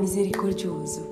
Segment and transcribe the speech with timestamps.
[0.00, 1.06] Misericordioso.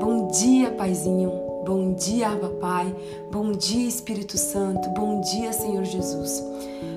[0.00, 1.30] Bom dia, Paizinho.
[1.66, 2.94] Bom dia, Abba, Pai.
[3.30, 4.88] Bom dia, Espírito Santo.
[4.90, 6.42] Bom dia, Senhor Jesus.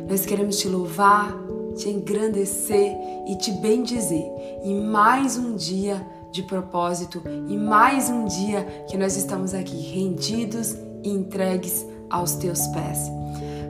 [0.07, 1.35] Nós queremos te louvar,
[1.75, 2.95] te engrandecer
[3.27, 4.25] e te bendizer.
[4.63, 10.75] E mais um dia de propósito e mais um dia que nós estamos aqui rendidos
[11.03, 13.11] e entregues aos teus pés.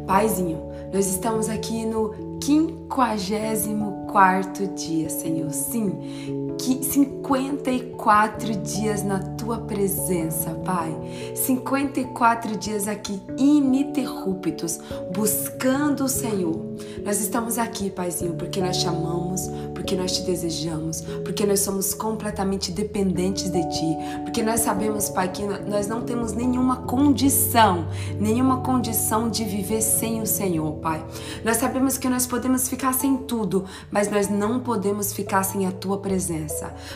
[0.06, 0.62] Paizinho,
[0.94, 5.50] nós estamos aqui no 54 dia, Senhor.
[5.52, 10.96] Sim, 54 dias na tua presença, Pai.
[11.36, 14.80] 54 dias aqui ininterruptos,
[15.14, 16.74] buscando o Senhor.
[17.04, 21.94] Nós estamos aqui, Paizinho, porque nós te amamos, porque nós te desejamos, porque nós somos
[21.94, 27.88] completamente dependentes de Ti, porque nós sabemos, Pai, que nós não temos nenhuma condição,
[28.20, 31.04] nenhuma condição de viver sem o Senhor, Pai.
[31.44, 35.72] Nós sabemos que nós podemos ficar sem tudo, mas nós não podemos ficar sem a
[35.72, 36.53] Tua presença.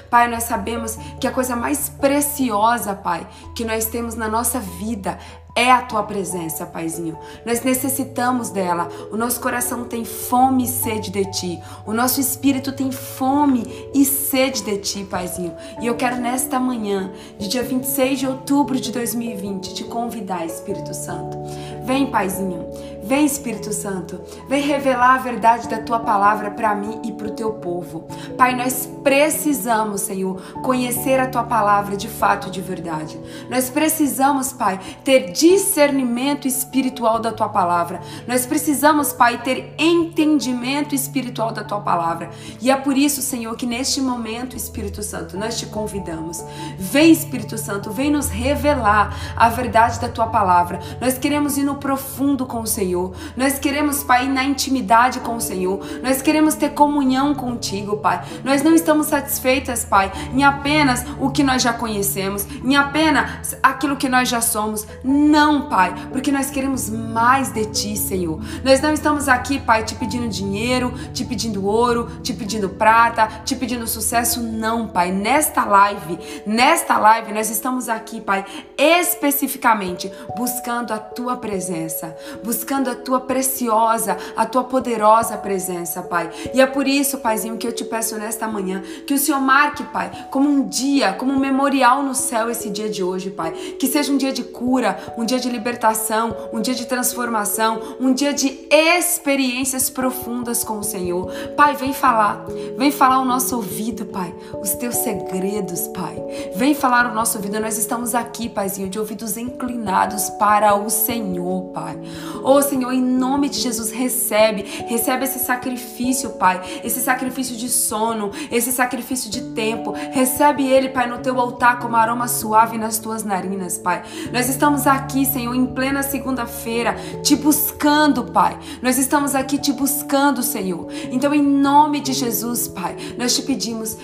[0.10, 5.18] Pai, nós sabemos que a coisa mais preciosa, Pai, que nós temos na nossa vida
[5.58, 7.18] é a tua presença, Paizinho.
[7.44, 8.88] Nós necessitamos dela.
[9.12, 11.60] O nosso coração tem fome e sede de ti.
[11.84, 15.56] O nosso espírito tem fome e sede de ti, Paizinho.
[15.82, 20.94] E eu quero nesta manhã, de dia 26 de outubro de 2020, te convidar, Espírito
[20.94, 21.36] Santo.
[21.84, 22.68] Vem, Paizinho.
[23.08, 24.20] Vem, Espírito Santo.
[24.50, 28.06] Vem revelar a verdade da tua palavra para mim e para o teu povo.
[28.38, 33.18] Pai, nós precisamos, Senhor, conhecer a tua palavra de fato e de verdade.
[33.50, 38.02] Nós precisamos, Pai, ter discernimento espiritual da tua palavra.
[38.28, 42.30] Nós precisamos, Pai, ter entendimento espiritual da tua palavra.
[42.62, 46.44] E é por isso, Senhor, que neste momento, Espírito Santo, nós te convidamos.
[46.78, 50.82] Vem, Espírito Santo, vem nos revelar a verdade da tua palavra.
[51.00, 52.97] Nós queremos ir no profundo com o Senhor.
[53.36, 55.80] Nós queremos, Pai, na intimidade com o Senhor.
[56.04, 58.24] Nós queremos ter comunhão contigo, Pai.
[58.44, 63.96] Nós não estamos satisfeitas, Pai, em apenas o que nós já conhecemos, em apenas aquilo
[63.96, 64.86] que nós já somos.
[65.04, 68.40] Não, Pai, porque nós queremos mais de Ti, Senhor.
[68.64, 73.56] Nós não estamos aqui, Pai, te pedindo dinheiro, te pedindo ouro, te pedindo prata, te
[73.56, 75.12] pedindo sucesso, não, Pai.
[75.12, 78.46] Nesta live, nesta live, nós estamos aqui, Pai,
[78.78, 86.30] especificamente buscando a Tua presença, buscando a Tua preciosa, a Tua poderosa presença, Pai.
[86.54, 89.84] E é por isso, Paizinho, que eu te peço nesta manhã que o Senhor marque,
[89.84, 93.52] Pai, como um dia, como um memorial no céu esse dia de hoje, Pai.
[93.52, 98.14] Que seja um dia de cura, um dia de libertação, um dia de transformação, um
[98.14, 101.32] dia de experiências profundas com o Senhor.
[101.56, 102.46] Pai, vem falar,
[102.78, 106.16] vem falar o nosso ouvido, Pai, os teus segredos, Pai.
[106.56, 107.60] Vem falar o nosso ouvido.
[107.60, 112.00] Nós estamos aqui, Paizinho, de ouvidos inclinados para o Senhor, Pai.
[112.44, 118.32] Oh, Senhor, em nome de Jesus, recebe, recebe esse sacrifício, Pai, esse sacrifício de sono,
[118.52, 119.94] esse sacrifício de tempo.
[120.12, 124.04] Recebe ele, Pai, no teu altar como aroma suave nas tuas narinas, Pai.
[124.32, 128.58] Nós estamos aqui, Senhor, em plena segunda-feira, te buscando, Pai.
[128.82, 130.88] Nós estamos aqui te buscando, Senhor.
[131.12, 133.98] Então, em nome de Jesus, Pai, nós te pedimos,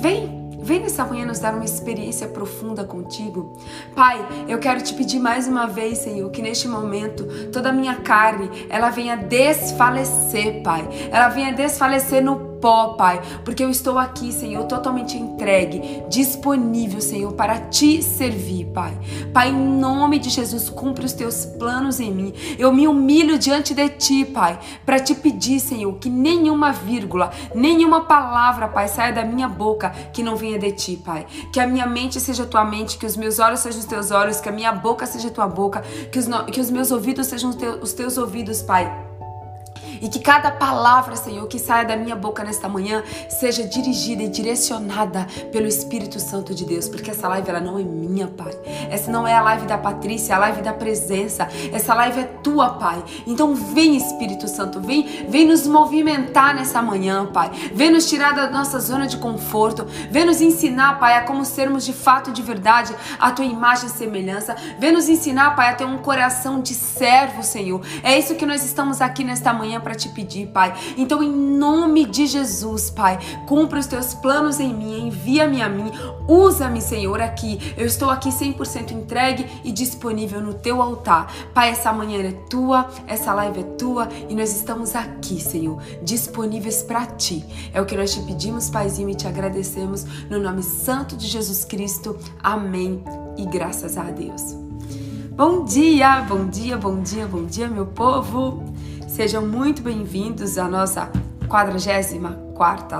[0.00, 3.56] vem Vem nessa manhã nos dar uma experiência profunda contigo.
[3.94, 7.96] Pai, eu quero te pedir mais uma vez, Senhor, que neste momento toda a minha
[7.96, 10.86] carne, ela venha desfalecer, Pai.
[11.10, 17.32] Ela venha desfalecer no pó, Pai, porque eu estou aqui, Senhor, totalmente entregue, disponível, Senhor,
[17.32, 18.96] para te servir, Pai.
[19.32, 22.34] Pai, em nome de Jesus, cumpre os teus planos em mim.
[22.58, 28.02] Eu me humilho diante de ti, Pai, para te pedir, Senhor, que nenhuma vírgula, nenhuma
[28.02, 31.26] palavra, Pai, saia da minha boca que não venha de ti, Pai.
[31.52, 34.40] Que a minha mente seja tua mente, que os meus olhos sejam os teus olhos,
[34.40, 35.82] que a minha boca seja tua boca,
[36.12, 37.50] que os, que os meus ouvidos sejam
[37.82, 39.09] os teus ouvidos, Pai
[40.00, 44.28] E que cada palavra, Senhor, que saia da minha boca nesta manhã seja dirigida e
[44.28, 48.52] direcionada pelo Espírito Santo de Deus, porque essa live ela não é minha, Pai.
[48.90, 51.48] Essa não é a live da Patrícia, é a live da presença.
[51.72, 53.02] Essa live é tua, Pai.
[53.26, 57.50] Então vem, Espírito Santo, vem, vem nos movimentar nessa manhã, Pai.
[57.74, 59.86] Vem nos tirar da nossa zona de conforto.
[60.10, 63.90] Vem nos ensinar, Pai, a como sermos de fato, de verdade, a tua imagem e
[63.90, 64.56] semelhança.
[64.78, 67.80] Vem nos ensinar, Pai, a ter um coração de servo, Senhor.
[68.02, 70.74] É isso que nós estamos aqui nesta manhã para te pedir, Pai.
[70.96, 75.90] Então, em nome de Jesus, Pai, cumpra os teus planos em mim, envia-me a mim,
[76.28, 77.58] usa-me, Senhor, aqui.
[77.76, 81.32] Eu estou aqui 100% entregue e disponível no teu altar.
[81.54, 86.82] Pai, essa manhã é tua, essa live é tua e nós estamos aqui, Senhor, disponíveis
[86.82, 87.44] para ti.
[87.72, 91.64] É o que nós te pedimos, Paizinho, e te agradecemos no nome santo de Jesus
[91.64, 92.16] Cristo.
[92.42, 93.02] Amém.
[93.36, 94.54] E graças a Deus.
[95.30, 98.62] Bom dia, bom dia, bom dia, bom dia, meu povo.
[99.10, 101.10] Sejam muito bem-vindos à nossa
[101.48, 102.96] quadragésima quarta,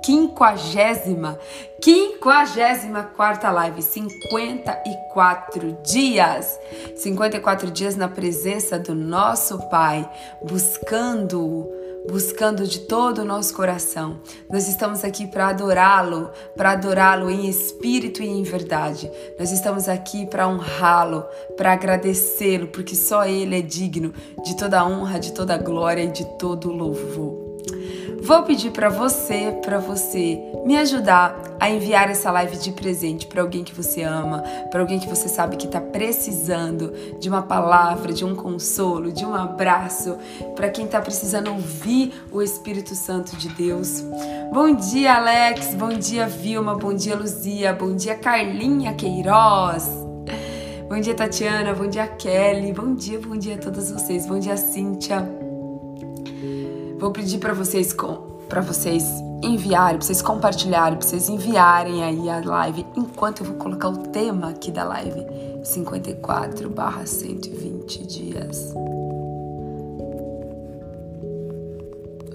[0.00, 1.36] quinquagésima,
[1.82, 6.56] quinquagésima quarta live, 54 dias,
[6.94, 10.08] 54 dias na presença do nosso Pai,
[10.40, 11.68] buscando
[12.10, 14.20] buscando de todo o nosso coração.
[14.50, 19.10] Nós estamos aqui para adorá-lo, para adorá-lo em espírito e em verdade.
[19.38, 21.24] Nós estamos aqui para honrá-lo,
[21.56, 24.12] para agradecê-lo, porque só ele é digno
[24.44, 27.49] de toda honra, de toda glória e de todo louvor.
[28.22, 33.42] Vou pedir para você, para você me ajudar a enviar essa live de presente para
[33.42, 38.12] alguém que você ama, para alguém que você sabe que está precisando de uma palavra,
[38.12, 40.16] de um consolo, de um abraço,
[40.54, 44.04] para quem está precisando ouvir o Espírito Santo de Deus.
[44.52, 45.74] Bom dia, Alex.
[45.74, 46.74] Bom dia, Vilma.
[46.74, 47.72] Bom dia, Luzia.
[47.72, 49.88] Bom dia, Carlinha Queiroz.
[50.88, 51.72] Bom dia, Tatiana.
[51.72, 52.72] Bom dia, Kelly.
[52.72, 54.26] Bom dia, bom dia a todos vocês.
[54.26, 55.39] Bom dia, Cíntia.
[57.00, 57.96] Vou pedir para vocês
[58.46, 59.02] para vocês
[59.42, 63.96] enviarem, para vocês compartilharem, para vocês enviarem aí a live enquanto eu vou colocar o
[64.08, 65.24] tema aqui da live
[65.64, 68.74] 54 barra 120 dias.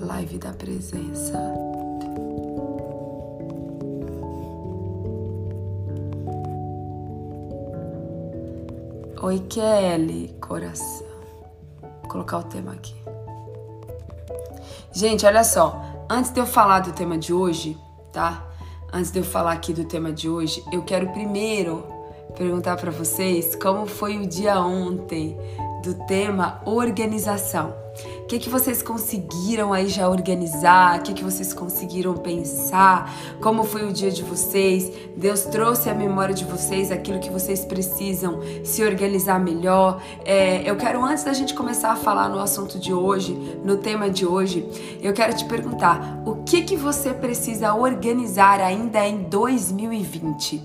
[0.02, 1.38] Live da presença.
[9.22, 11.06] Oi, Kelly, coração.
[12.02, 13.05] Vou colocar o tema aqui.
[14.96, 15.84] Gente, olha só.
[16.10, 17.78] Antes de eu falar do tema de hoje,
[18.14, 18.48] tá?
[18.94, 21.84] Antes de eu falar aqui do tema de hoje, eu quero primeiro
[22.38, 25.38] perguntar para vocês como foi o dia ontem
[25.86, 27.74] do tema organização.
[28.22, 31.00] O que, que vocês conseguiram aí já organizar?
[31.00, 33.14] O que, que vocês conseguiram pensar?
[33.40, 34.92] Como foi o dia de vocês?
[35.16, 40.02] Deus trouxe à memória de vocês aquilo que vocês precisam se organizar melhor?
[40.26, 43.34] É, eu quero, antes da gente começar a falar no assunto de hoje,
[43.64, 44.68] no tema de hoje,
[45.02, 50.62] eu quero te perguntar: o que, que você precisa organizar ainda em 2020?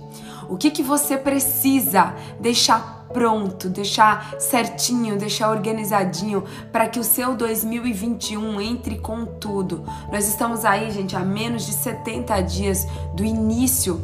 [0.50, 7.36] O que, que você precisa deixar pronto, deixar certinho, deixar organizadinho para que o seu
[7.36, 9.84] 2021 entre com tudo.
[10.12, 14.00] Nós estamos aí, gente, a menos de 70 dias do início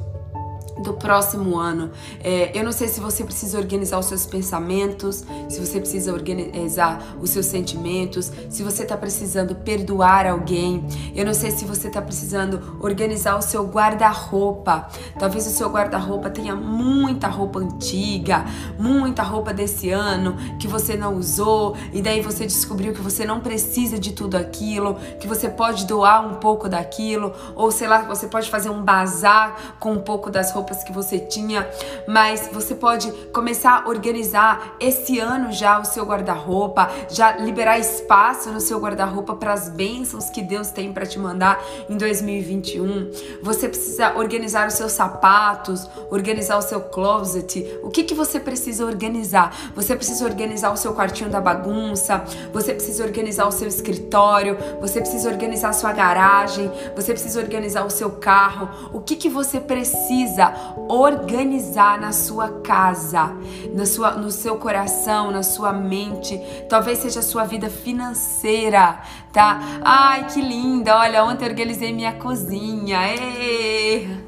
[0.82, 1.90] do próximo ano.
[2.23, 7.17] É, eu não sei se você precisa organizar os seus pensamentos, se você precisa organizar
[7.20, 10.87] os seus sentimentos, se você está precisando perdoar alguém.
[11.14, 14.88] Eu não sei se você está precisando organizar o seu guarda-roupa.
[15.19, 18.44] Talvez o seu guarda-roupa tenha muita roupa antiga,
[18.78, 23.40] muita roupa desse ano que você não usou e daí você descobriu que você não
[23.40, 28.26] precisa de tudo aquilo, que você pode doar um pouco daquilo, ou sei lá, você
[28.26, 31.68] pode fazer um bazar com um pouco das roupas roupas que você tinha,
[32.08, 38.50] mas você pode começar a organizar esse ano já o seu guarda-roupa, já liberar espaço
[38.50, 43.12] no seu guarda-roupa para as bênçãos que Deus tem para te mandar em 2021.
[43.42, 47.78] Você precisa organizar os seus sapatos, organizar o seu closet.
[47.85, 49.73] O que que você precisa organizar?
[49.76, 55.00] Você precisa organizar o seu quartinho da bagunça, você precisa organizar o seu escritório, você
[55.00, 58.68] precisa organizar a sua garagem, você precisa organizar o seu carro.
[58.92, 60.55] O que que você precisa
[60.88, 63.30] organizar na sua casa,
[63.75, 66.38] na sua, no seu coração, na sua mente.
[66.68, 69.00] Talvez seja a sua vida financeira,
[69.37, 69.61] tá?
[69.83, 70.97] Ai, que linda!
[70.97, 73.00] Olha, ontem organizei minha cozinha.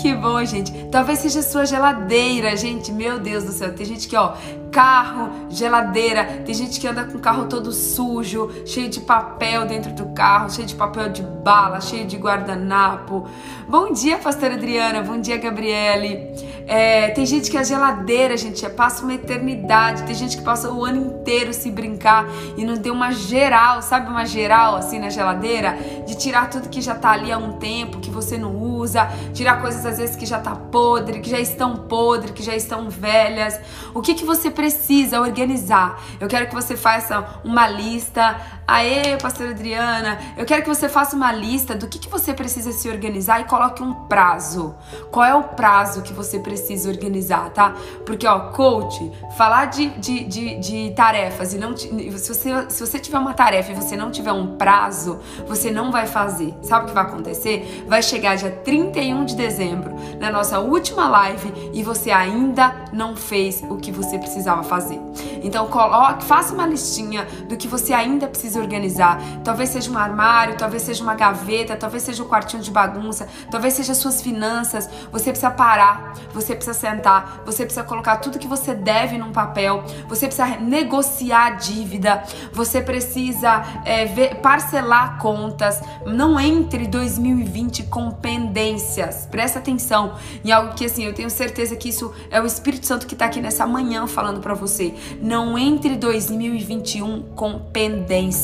[0.00, 0.72] Que bom, gente.
[0.90, 2.90] Talvez seja sua geladeira, gente.
[2.90, 3.72] Meu Deus do céu.
[3.72, 4.34] Tem gente que, ó,
[4.72, 6.24] carro, geladeira.
[6.44, 10.50] Tem gente que anda com o carro todo sujo, cheio de papel dentro do carro,
[10.50, 13.28] cheio de papel de bala, cheio de guardanapo.
[13.68, 15.02] Bom dia, pastora Adriana.
[15.02, 16.34] Bom dia, Gabriele.
[16.66, 20.02] É, tem gente que a geladeira, gente, passa uma eternidade.
[20.04, 24.08] Tem gente que passa o ano inteiro se brincar e não deu uma geral, sabe
[24.08, 25.76] uma geral assim na geladeira?
[26.06, 29.60] De tirar tudo que já tá ali há um tempo, que você não usa, tirar
[29.60, 33.60] coisas às vezes que já tá podre, que já estão podre, que já estão velhas.
[33.92, 36.02] O que que você precisa organizar?
[36.18, 38.36] Eu quero que você faça uma lista.
[38.66, 42.72] Aê, pastora Adriana, eu quero que você faça uma lista do que, que você precisa
[42.72, 44.74] se organizar e coloque um prazo.
[45.10, 47.74] Qual é o prazo que você precisa organizar, tá?
[48.06, 51.76] Porque, ó, coach, falar de, de, de, de tarefas e não.
[51.76, 55.92] Se você, se você tiver uma tarefa e você não tiver um prazo, você não
[55.92, 56.54] vai fazer.
[56.62, 57.84] Sabe o que vai acontecer?
[57.86, 63.62] Vai chegar dia 31 de dezembro, na nossa última live, e você ainda não fez
[63.68, 64.98] o que você precisava fazer.
[65.42, 69.20] Então, coloque, faça uma listinha do que você ainda precisa organizar.
[69.42, 73.28] Talvez seja um armário, talvez seja uma gaveta, talvez seja o um quartinho de bagunça,
[73.50, 74.88] talvez seja suas finanças.
[75.12, 79.84] Você precisa parar, você precisa sentar, você precisa colocar tudo que você deve num papel,
[80.08, 85.80] você precisa negociar a dívida, você precisa é, ver, parcelar contas.
[86.06, 89.26] Não entre 2020 com pendências.
[89.30, 93.06] Presta atenção em algo que assim, eu tenho certeza que isso é o Espírito Santo
[93.06, 94.94] que está aqui nessa manhã falando para você.
[95.20, 98.43] Não entre 2021 com pendências.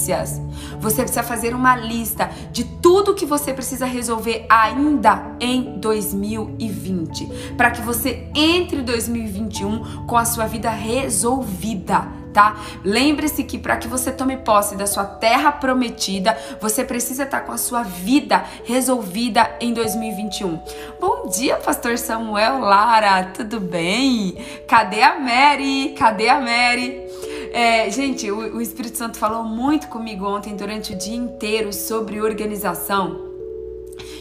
[0.80, 7.70] Você precisa fazer uma lista de tudo que você precisa resolver ainda em 2020, para
[7.70, 12.56] que você entre 2021 com a sua vida resolvida tá?
[12.84, 17.46] Lembre-se que para que você tome posse da sua terra prometida, você precisa estar tá
[17.46, 20.60] com a sua vida resolvida em 2021.
[21.00, 24.36] Bom dia, pastor Samuel Lara, tudo bem?
[24.66, 25.94] Cadê a Mary?
[25.98, 27.09] Cadê a Mary?
[27.52, 32.20] É, gente, o, o Espírito Santo falou muito comigo ontem durante o dia inteiro sobre
[32.20, 33.29] organização.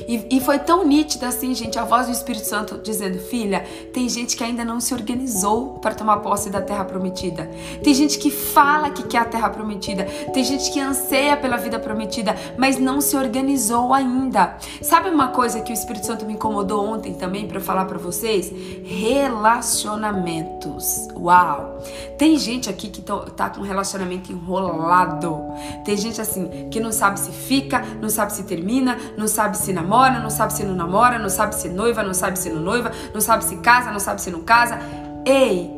[0.07, 4.09] E, e foi tão nítida assim, gente, a voz do Espírito Santo dizendo: Filha, tem
[4.09, 7.49] gente que ainda não se organizou para tomar posse da terra prometida.
[7.83, 10.05] Tem gente que fala que quer a terra prometida.
[10.33, 14.57] Tem gente que anseia pela vida prometida, mas não se organizou ainda.
[14.81, 18.51] Sabe uma coisa que o Espírito Santo me incomodou ontem também para falar para vocês?
[18.83, 21.07] Relacionamentos.
[21.15, 21.79] Uau!
[22.17, 25.39] Tem gente aqui que tá com um relacionamento enrolado.
[25.85, 29.68] Tem gente assim que não sabe se fica, não sabe se termina, não sabe se
[29.73, 32.61] namora namora, não sabe se não namora, não sabe se noiva, não sabe se não
[32.61, 34.79] noiva, não sabe se casa, não sabe se não casa.
[35.25, 35.69] Ei,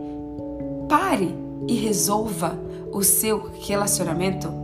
[0.87, 1.35] pare
[1.67, 2.57] e resolva
[2.91, 4.60] o seu relacionamento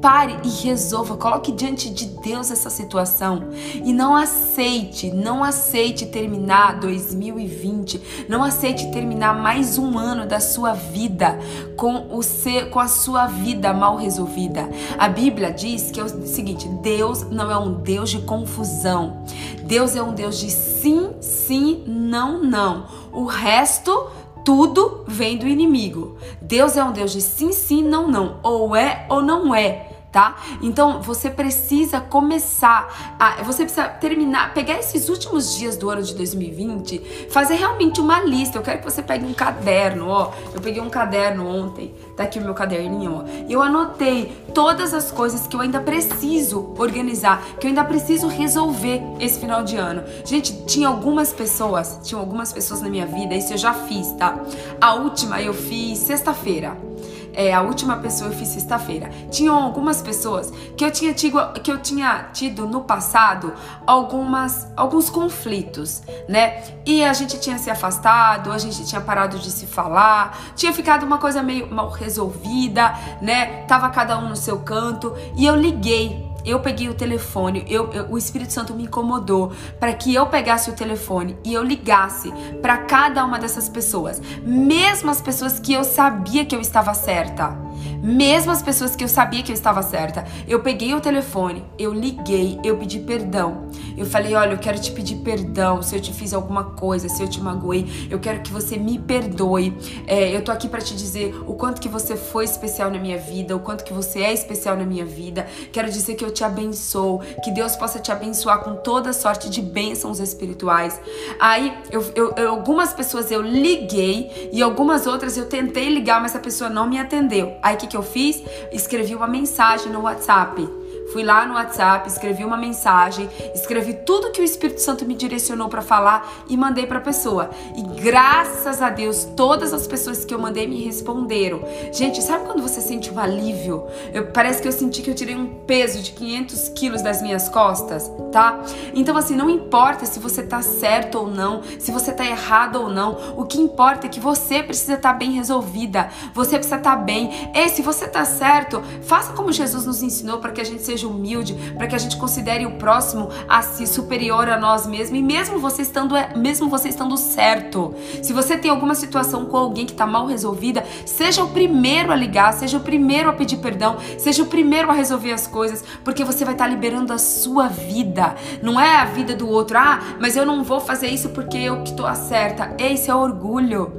[0.00, 3.50] Pare e resolva, coloque diante de Deus essa situação
[3.84, 10.72] e não aceite, não aceite terminar 2020, não aceite terminar mais um ano da sua
[10.72, 11.38] vida
[11.76, 14.70] com o ser, com a sua vida mal resolvida.
[14.98, 19.22] A Bíblia diz que é o seguinte: Deus não é um Deus de confusão.
[19.64, 22.86] Deus é um Deus de sim, sim, não, não.
[23.12, 24.08] O resto
[24.44, 26.16] tudo vem do inimigo.
[26.40, 28.40] Deus é um Deus de sim, sim, não, não.
[28.42, 30.36] Ou é ou não é tá?
[30.60, 36.14] Então você precisa começar a, você precisa terminar, pegar esses últimos dias do ano de
[36.14, 38.58] 2020, fazer realmente uma lista.
[38.58, 40.32] Eu quero que você pegue um caderno, ó.
[40.52, 43.24] Eu peguei um caderno ontem, tá aqui o meu caderninho, ó.
[43.48, 49.00] Eu anotei todas as coisas que eu ainda preciso organizar, que eu ainda preciso resolver
[49.20, 50.02] esse final de ano.
[50.24, 54.38] Gente, tinha algumas pessoas, tinha algumas pessoas na minha vida, isso eu já fiz, tá?
[54.80, 56.89] A última eu fiz sexta-feira
[57.34, 59.10] é, a última pessoa eu fiz sexta-feira.
[59.30, 63.52] Tinham algumas pessoas que eu tinha tido, que eu tinha tido no passado
[63.86, 66.62] algumas alguns conflitos, né?
[66.86, 71.04] E a gente tinha se afastado, a gente tinha parado de se falar, tinha ficado
[71.04, 73.64] uma coisa meio mal resolvida, né?
[73.66, 78.10] Tava cada um no seu canto e eu liguei eu peguei o telefone, eu, eu,
[78.10, 82.32] o Espírito Santo me incomodou para que eu pegasse o telefone e eu ligasse
[82.62, 87.69] para cada uma dessas pessoas, mesmo as pessoas que eu sabia que eu estava certa.
[88.02, 91.92] Mesmo as pessoas que eu sabia que eu estava certa, eu peguei o telefone, eu
[91.92, 93.68] liguei, eu pedi perdão.
[93.96, 97.22] Eu falei: Olha, eu quero te pedir perdão se eu te fiz alguma coisa, se
[97.22, 98.08] eu te magoei.
[98.10, 99.76] Eu quero que você me perdoe.
[100.06, 103.18] É, eu tô aqui para te dizer o quanto que você foi especial na minha
[103.18, 105.46] vida, o quanto que você é especial na minha vida.
[105.72, 109.60] Quero dizer que eu te abençoo, que Deus possa te abençoar com toda sorte de
[109.60, 111.00] bênçãos espirituais.
[111.38, 116.34] Aí, eu, eu, eu, algumas pessoas eu liguei e algumas outras eu tentei ligar, mas
[116.34, 117.56] a pessoa não me atendeu.
[117.62, 118.42] Aí que que eu fiz?
[118.72, 120.79] Escrevi uma mensagem no WhatsApp
[121.12, 125.68] Fui lá no WhatsApp, escrevi uma mensagem, escrevi tudo que o Espírito Santo me direcionou
[125.68, 127.50] para falar e mandei para a pessoa.
[127.76, 131.62] E graças a Deus, todas as pessoas que eu mandei me responderam.
[131.92, 133.84] Gente, sabe quando você sente um alívio?
[134.12, 137.48] Eu, parece que eu senti que eu tirei um peso de 500 quilos das minhas
[137.48, 138.60] costas, tá?
[138.94, 142.88] Então, assim, não importa se você tá certo ou não, se você tá errado ou
[142.88, 146.96] não, o que importa é que você precisa estar tá bem resolvida, você precisa estar
[146.96, 147.50] tá bem.
[147.52, 150.99] E se você tá certo, faça como Jesus nos ensinou para que a gente seja
[151.06, 155.22] humilde, para que a gente considere o próximo a si superior a nós mesmos, e
[155.22, 157.94] mesmo você estando, mesmo você estando certo.
[158.22, 162.16] Se você tem alguma situação com alguém que está mal resolvida, seja o primeiro a
[162.16, 166.24] ligar, seja o primeiro a pedir perdão, seja o primeiro a resolver as coisas, porque
[166.24, 168.34] você vai estar tá liberando a sua vida.
[168.62, 169.78] Não é a vida do outro.
[169.78, 172.74] Ah, mas eu não vou fazer isso porque eu que estou certa.
[172.78, 173.92] Esse é orgulho.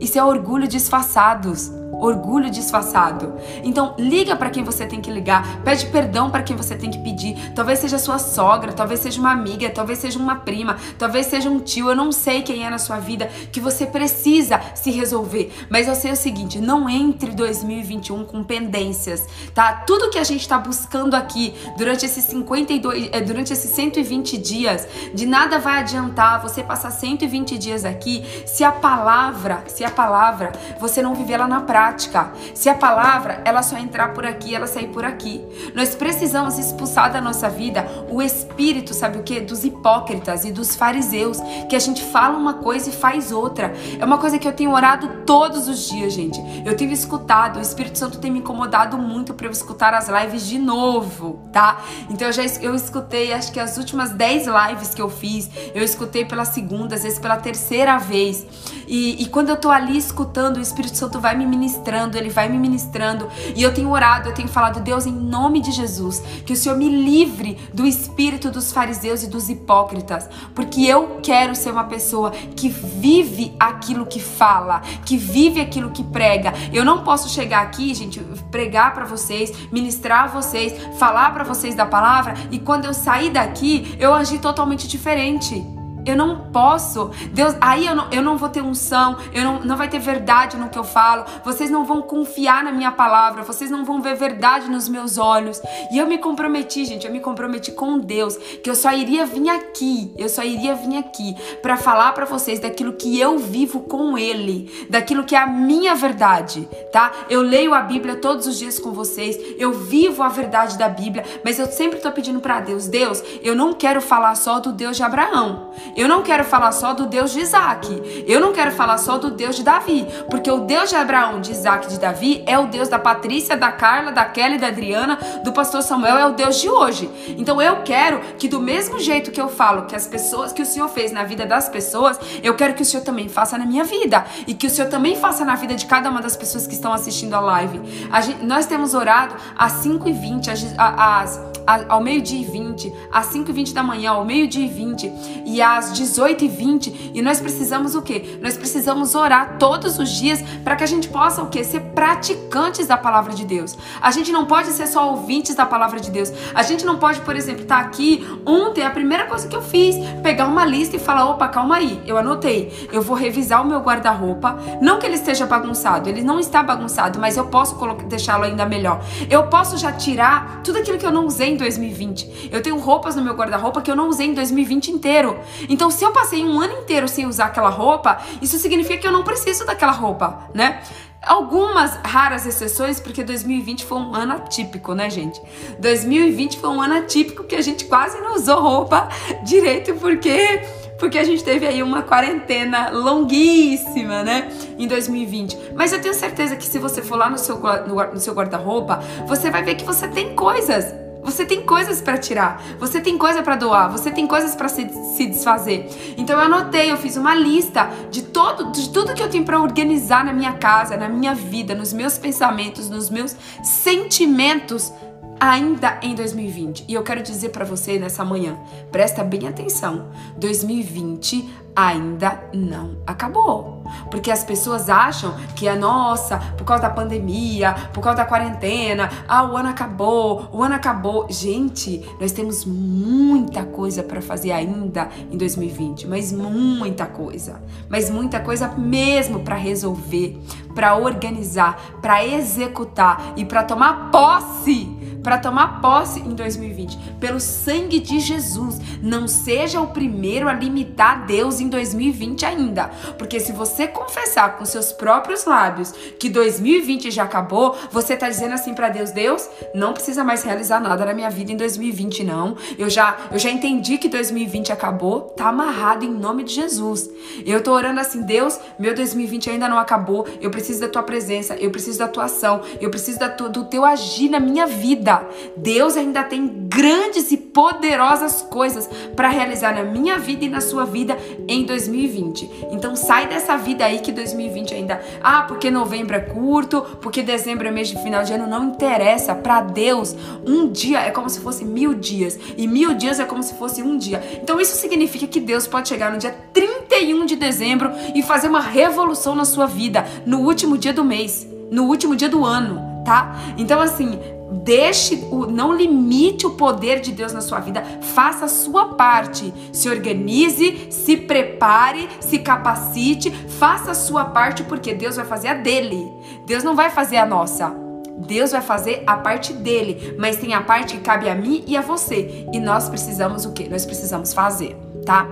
[0.00, 3.34] Isso é orgulho disfarçados orgulho disfarçado.
[3.62, 6.98] Então, liga para quem você tem que ligar, pede perdão para quem você tem que
[6.98, 7.52] pedir.
[7.54, 11.60] Talvez seja sua sogra, talvez seja uma amiga, talvez seja uma prima, talvez seja um
[11.60, 15.52] tio, eu não sei quem é na sua vida que você precisa se resolver.
[15.68, 19.72] Mas eu sei o seguinte, não entre 2021 com pendências, tá?
[19.86, 24.88] Tudo que a gente está buscando aqui durante esses 52, eh, durante esses 120 dias,
[25.14, 30.52] de nada vai adiantar você passar 120 dias aqui se a palavra, se a palavra
[30.80, 32.32] você não viver ela na prática prática.
[32.54, 35.44] Se a palavra ela só entrar por aqui, ela sair por aqui.
[35.74, 39.40] Nós precisamos expulsar da nossa vida o espírito, sabe o que?
[39.40, 43.74] Dos hipócritas e dos fariseus, que a gente fala uma coisa e faz outra.
[43.98, 46.40] É uma coisa que eu tenho orado todos os dias, gente.
[46.64, 50.46] Eu tenho escutado, o Espírito Santo tem me incomodado muito para eu escutar as lives
[50.46, 51.82] de novo, tá?
[52.08, 55.82] Então eu já eu escutei, acho que as últimas 10 lives que eu fiz, eu
[55.82, 58.46] escutei pela segunda, às vezes pela terceira vez.
[58.86, 62.28] E, e quando eu tô ali escutando, o Espírito Santo vai me ministrar ministrando, Ele
[62.28, 63.28] vai me ministrando.
[63.56, 66.76] E eu tenho orado, eu tenho falado, Deus, em nome de Jesus, que o Senhor
[66.76, 72.30] me livre do espírito dos fariseus e dos hipócritas, porque eu quero ser uma pessoa
[72.30, 76.52] que vive aquilo que fala, que vive aquilo que prega.
[76.72, 81.74] Eu não posso chegar aqui, gente, pregar para vocês, ministrar a vocês, falar para vocês
[81.74, 85.81] da palavra e quando eu sair daqui, eu agir totalmente diferente.
[86.04, 87.10] Eu não posso.
[87.32, 90.56] Deus, aí eu não, eu não vou ter unção, eu não, não vai ter verdade
[90.56, 91.24] no que eu falo.
[91.44, 95.60] Vocês não vão confiar na minha palavra, vocês não vão ver verdade nos meus olhos.
[95.92, 99.48] E eu me comprometi, gente, eu me comprometi com Deus que eu só iria vir
[99.48, 104.16] aqui, eu só iria vir aqui para falar para vocês daquilo que eu vivo com
[104.16, 107.12] ele, daquilo que é a minha verdade, tá?
[107.28, 111.24] Eu leio a Bíblia todos os dias com vocês, eu vivo a verdade da Bíblia,
[111.44, 114.96] mas eu sempre tô pedindo para Deus, Deus, eu não quero falar só do Deus
[114.96, 115.70] de Abraão.
[115.96, 118.24] Eu não quero falar só do Deus de Isaac.
[118.26, 120.06] Eu não quero falar só do Deus de Davi.
[120.30, 123.56] Porque o Deus de Abraão, de Isaac e de Davi é o Deus da Patrícia,
[123.56, 127.10] da Carla, da Kelly, da Adriana, do pastor Samuel, é o Deus de hoje.
[127.36, 130.66] Então eu quero que do mesmo jeito que eu falo que as pessoas, que o
[130.66, 133.84] Senhor fez na vida das pessoas, eu quero que o Senhor também faça na minha
[133.84, 134.24] vida.
[134.46, 136.92] E que o Senhor também faça na vida de cada uma das pessoas que estão
[136.92, 137.80] assistindo a live.
[138.10, 143.50] A gente, nós temos orado às 5h20, às, às ao meio-dia e 20, às 5
[143.50, 145.12] e 20 da manhã, ao meio-dia e 20
[145.46, 147.12] e às 18 e 20.
[147.14, 148.38] E nós precisamos o quê?
[148.40, 151.62] Nós precisamos orar todos os dias para que a gente possa o quê?
[151.64, 153.76] Ser praticantes da palavra de Deus.
[154.00, 156.32] A gente não pode ser só ouvintes da palavra de Deus.
[156.54, 159.62] A gente não pode, por exemplo, estar tá aqui ontem, a primeira coisa que eu
[159.62, 162.88] fiz, pegar uma lista e falar: opa, calma aí, eu anotei.
[162.92, 164.58] Eu vou revisar o meu guarda-roupa.
[164.80, 169.00] Não que ele esteja bagunçado, ele não está bagunçado, mas eu posso deixá-lo ainda melhor.
[169.30, 172.50] Eu posso já tirar tudo aquilo que eu não usei em 2020.
[172.50, 175.38] Eu tenho roupas no meu guarda-roupa que eu não usei em 2020 inteiro.
[175.68, 179.12] Então, se eu passei um ano inteiro sem usar aquela roupa, isso significa que eu
[179.12, 180.82] não preciso daquela roupa, né?
[181.24, 185.40] Algumas raras exceções, porque 2020 foi um ano atípico, né, gente?
[185.78, 189.08] 2020 foi um ano atípico que a gente quase não usou roupa
[189.44, 190.62] direito, porque
[191.02, 195.72] porque a gente teve aí uma quarentena longuíssima, né, em 2020.
[195.74, 199.50] Mas eu tenho certeza que se você for lá no seu, no, seu guarda-roupa, você
[199.50, 203.56] vai ver que você tem coisas você tem coisas para tirar, você tem coisa para
[203.56, 205.88] doar, você tem coisas para se, se desfazer.
[206.16, 209.60] Então eu anotei, eu fiz uma lista de todo, de tudo que eu tenho para
[209.60, 214.92] organizar na minha casa, na minha vida, nos meus pensamentos, nos meus sentimentos
[215.42, 216.84] ainda em 2020.
[216.86, 218.56] E eu quero dizer para você nessa manhã,
[218.92, 220.06] presta bem atenção.
[220.36, 223.82] 2020 ainda não acabou.
[224.08, 229.10] Porque as pessoas acham que a nossa, por causa da pandemia, por causa da quarentena,
[229.26, 231.26] ah, o ano acabou, o ano acabou.
[231.28, 237.60] Gente, nós temos muita coisa para fazer ainda em 2020, mas muita coisa.
[237.88, 240.38] Mas muita coisa mesmo para resolver,
[240.72, 244.91] para organizar, para executar e para tomar posse
[245.22, 248.80] para tomar posse em 2020, pelo sangue de Jesus.
[249.02, 254.64] Não seja o primeiro a limitar Deus em 2020 ainda, porque se você confessar com
[254.64, 259.92] seus próprios lábios que 2020 já acabou, você tá dizendo assim para Deus: Deus, não
[259.92, 262.56] precisa mais realizar nada na minha vida em 2020 não.
[262.78, 267.08] Eu já eu já entendi que 2020 acabou, tá amarrado em nome de Jesus.
[267.44, 270.26] Eu tô orando assim, Deus, meu 2020 ainda não acabou.
[270.40, 273.84] Eu preciso da tua presença, eu preciso da tua ação, eu preciso da do teu
[273.84, 275.11] agir na minha vida.
[275.56, 280.84] Deus ainda tem grandes e poderosas coisas para realizar na minha vida e na sua
[280.84, 282.68] vida em 2020.
[282.70, 287.68] Então sai dessa vida aí que 2020 ainda, ah, porque novembro é curto, porque dezembro
[287.68, 289.34] é mês de final de ano, não interessa.
[289.34, 293.42] Para Deus, um dia é como se fosse mil dias e mil dias é como
[293.42, 294.22] se fosse um dia.
[294.42, 298.60] Então isso significa que Deus pode chegar no dia 31 de dezembro e fazer uma
[298.60, 303.36] revolução na sua vida no último dia do mês, no último dia do ano, tá?
[303.56, 304.18] Então assim,
[304.52, 309.52] deixe o não limite o poder de Deus na sua vida, faça a sua parte.
[309.72, 315.54] Se organize, se prepare, se capacite, faça a sua parte porque Deus vai fazer a
[315.54, 316.10] dele.
[316.46, 317.74] Deus não vai fazer a nossa.
[318.18, 321.76] Deus vai fazer a parte dele, mas tem a parte que cabe a mim e
[321.76, 322.46] a você.
[322.52, 323.68] E nós precisamos o quê?
[323.70, 325.26] Nós precisamos fazer, tá?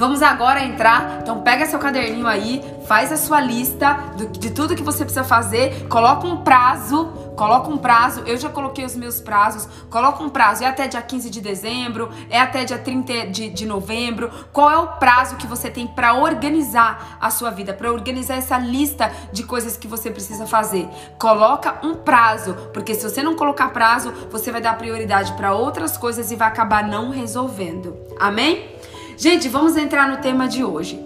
[0.00, 1.18] Vamos agora entrar.
[1.20, 3.98] Então pega seu caderninho aí, faz a sua lista
[4.38, 8.20] de tudo que você precisa fazer, coloca um prazo, coloca um prazo.
[8.26, 9.66] Eu já coloquei os meus prazos.
[9.88, 10.62] Coloca um prazo.
[10.62, 14.30] É até dia 15 de dezembro, é até dia 30 de, de novembro.
[14.52, 18.58] Qual é o prazo que você tem para organizar a sua vida, para organizar essa
[18.58, 20.86] lista de coisas que você precisa fazer?
[21.18, 25.96] Coloca um prazo, porque se você não colocar prazo, você vai dar prioridade para outras
[25.96, 27.96] coisas e vai acabar não resolvendo.
[28.18, 28.68] Amém?
[29.16, 30.98] Gente, vamos entrar no tema de hoje.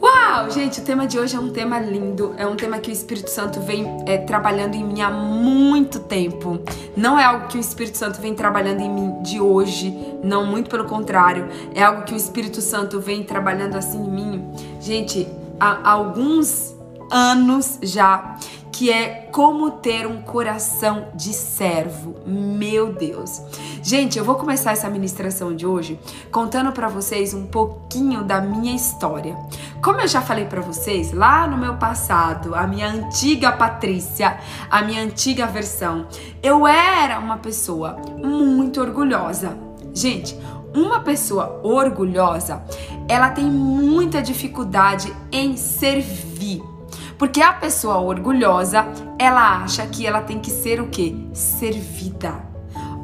[0.00, 2.92] Uau, gente, o tema de hoje é um tema lindo, é um tema que o
[2.92, 6.60] Espírito Santo vem é, trabalhando em mim há muito tempo.
[6.96, 10.68] Não é algo que o Espírito Santo vem trabalhando em mim de hoje, não, muito
[10.68, 11.48] pelo contrário.
[11.74, 15.28] É algo que o Espírito Santo vem trabalhando assim em mim, gente,
[15.58, 16.73] há alguns
[17.10, 18.36] anos já
[18.74, 22.16] que é como ter um coração de servo.
[22.26, 23.40] Meu Deus.
[23.80, 25.98] Gente, eu vou começar essa ministração de hoje
[26.32, 29.36] contando para vocês um pouquinho da minha história.
[29.80, 34.38] Como eu já falei para vocês, lá no meu passado, a minha antiga Patrícia,
[34.68, 36.08] a minha antiga versão,
[36.42, 39.56] eu era uma pessoa muito orgulhosa.
[39.94, 40.36] Gente,
[40.74, 42.64] uma pessoa orgulhosa,
[43.06, 46.23] ela tem muita dificuldade em servir.
[47.24, 48.84] Porque a pessoa orgulhosa,
[49.18, 51.16] ela acha que ela tem que ser o quê?
[51.32, 52.34] Servida.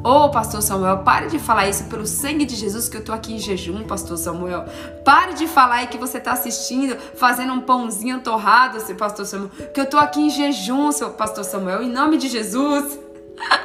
[0.03, 3.11] Ô, oh, pastor Samuel, pare de falar isso pelo sangue de Jesus que eu tô
[3.13, 4.65] aqui em jejum, pastor Samuel.
[5.03, 9.49] Pare de falar aí que você tá assistindo, fazendo um pãozinho torrado, seu pastor Samuel,
[9.73, 12.99] que eu tô aqui em jejum, seu pastor Samuel, em nome de Jesus.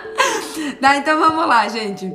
[0.80, 2.10] tá, então vamos lá, gente.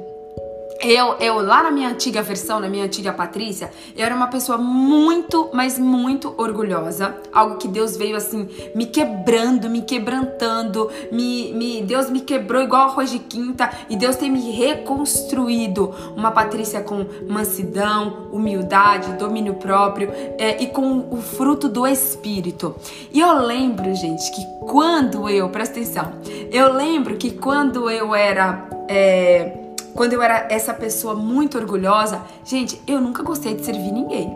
[0.84, 4.58] Eu, eu, lá na minha antiga versão, na minha antiga Patrícia, eu era uma pessoa
[4.58, 7.16] muito, mas muito orgulhosa.
[7.32, 10.90] Algo que Deus veio assim, me quebrando, me quebrantando.
[11.12, 15.94] Me, me, Deus me quebrou igual arroz de quinta e Deus tem me reconstruído.
[16.16, 22.76] Uma Patrícia com mansidão, humildade, domínio próprio é, e com o fruto do Espírito.
[23.14, 26.12] E eu lembro, gente, que quando eu, presta atenção,
[26.52, 28.68] eu lembro que quando eu era.
[28.88, 29.61] É,
[29.94, 34.36] quando eu era essa pessoa muito orgulhosa, gente, eu nunca gostei de servir ninguém.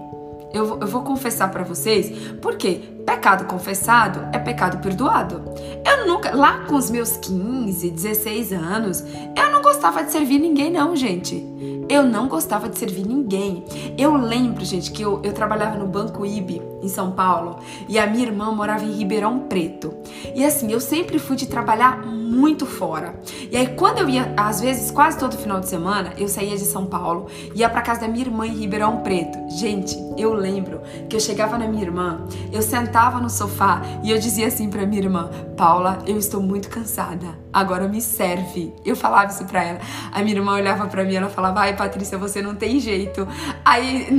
[0.53, 5.43] Eu, eu vou confessar para vocês, porque pecado confessado é pecado perdoado.
[5.85, 9.03] Eu nunca, lá com os meus 15, 16 anos,
[9.35, 11.45] eu não gostava de servir ninguém, não, gente.
[11.87, 13.63] Eu não gostava de servir ninguém.
[13.97, 18.07] Eu lembro, gente, que eu, eu trabalhava no Banco IB em São Paulo e a
[18.07, 19.93] minha irmã morava em Ribeirão Preto.
[20.33, 23.15] E assim, eu sempre fui de trabalhar muito fora.
[23.51, 26.65] E aí, quando eu ia, às vezes, quase todo final de semana, eu saía de
[26.65, 29.37] São Paulo, ia para casa da minha irmã em Ribeirão Preto.
[29.49, 34.17] Gente, eu lembro que eu chegava na minha irmã, eu sentava no sofá e eu
[34.17, 38.73] dizia assim para minha irmã: Paula, eu estou muito cansada agora me serve.
[38.85, 39.79] Eu falava isso pra ela.
[40.11, 43.25] A minha irmã olhava pra mim ela falava: Ai, Patrícia, você não tem jeito.
[43.63, 44.09] Aí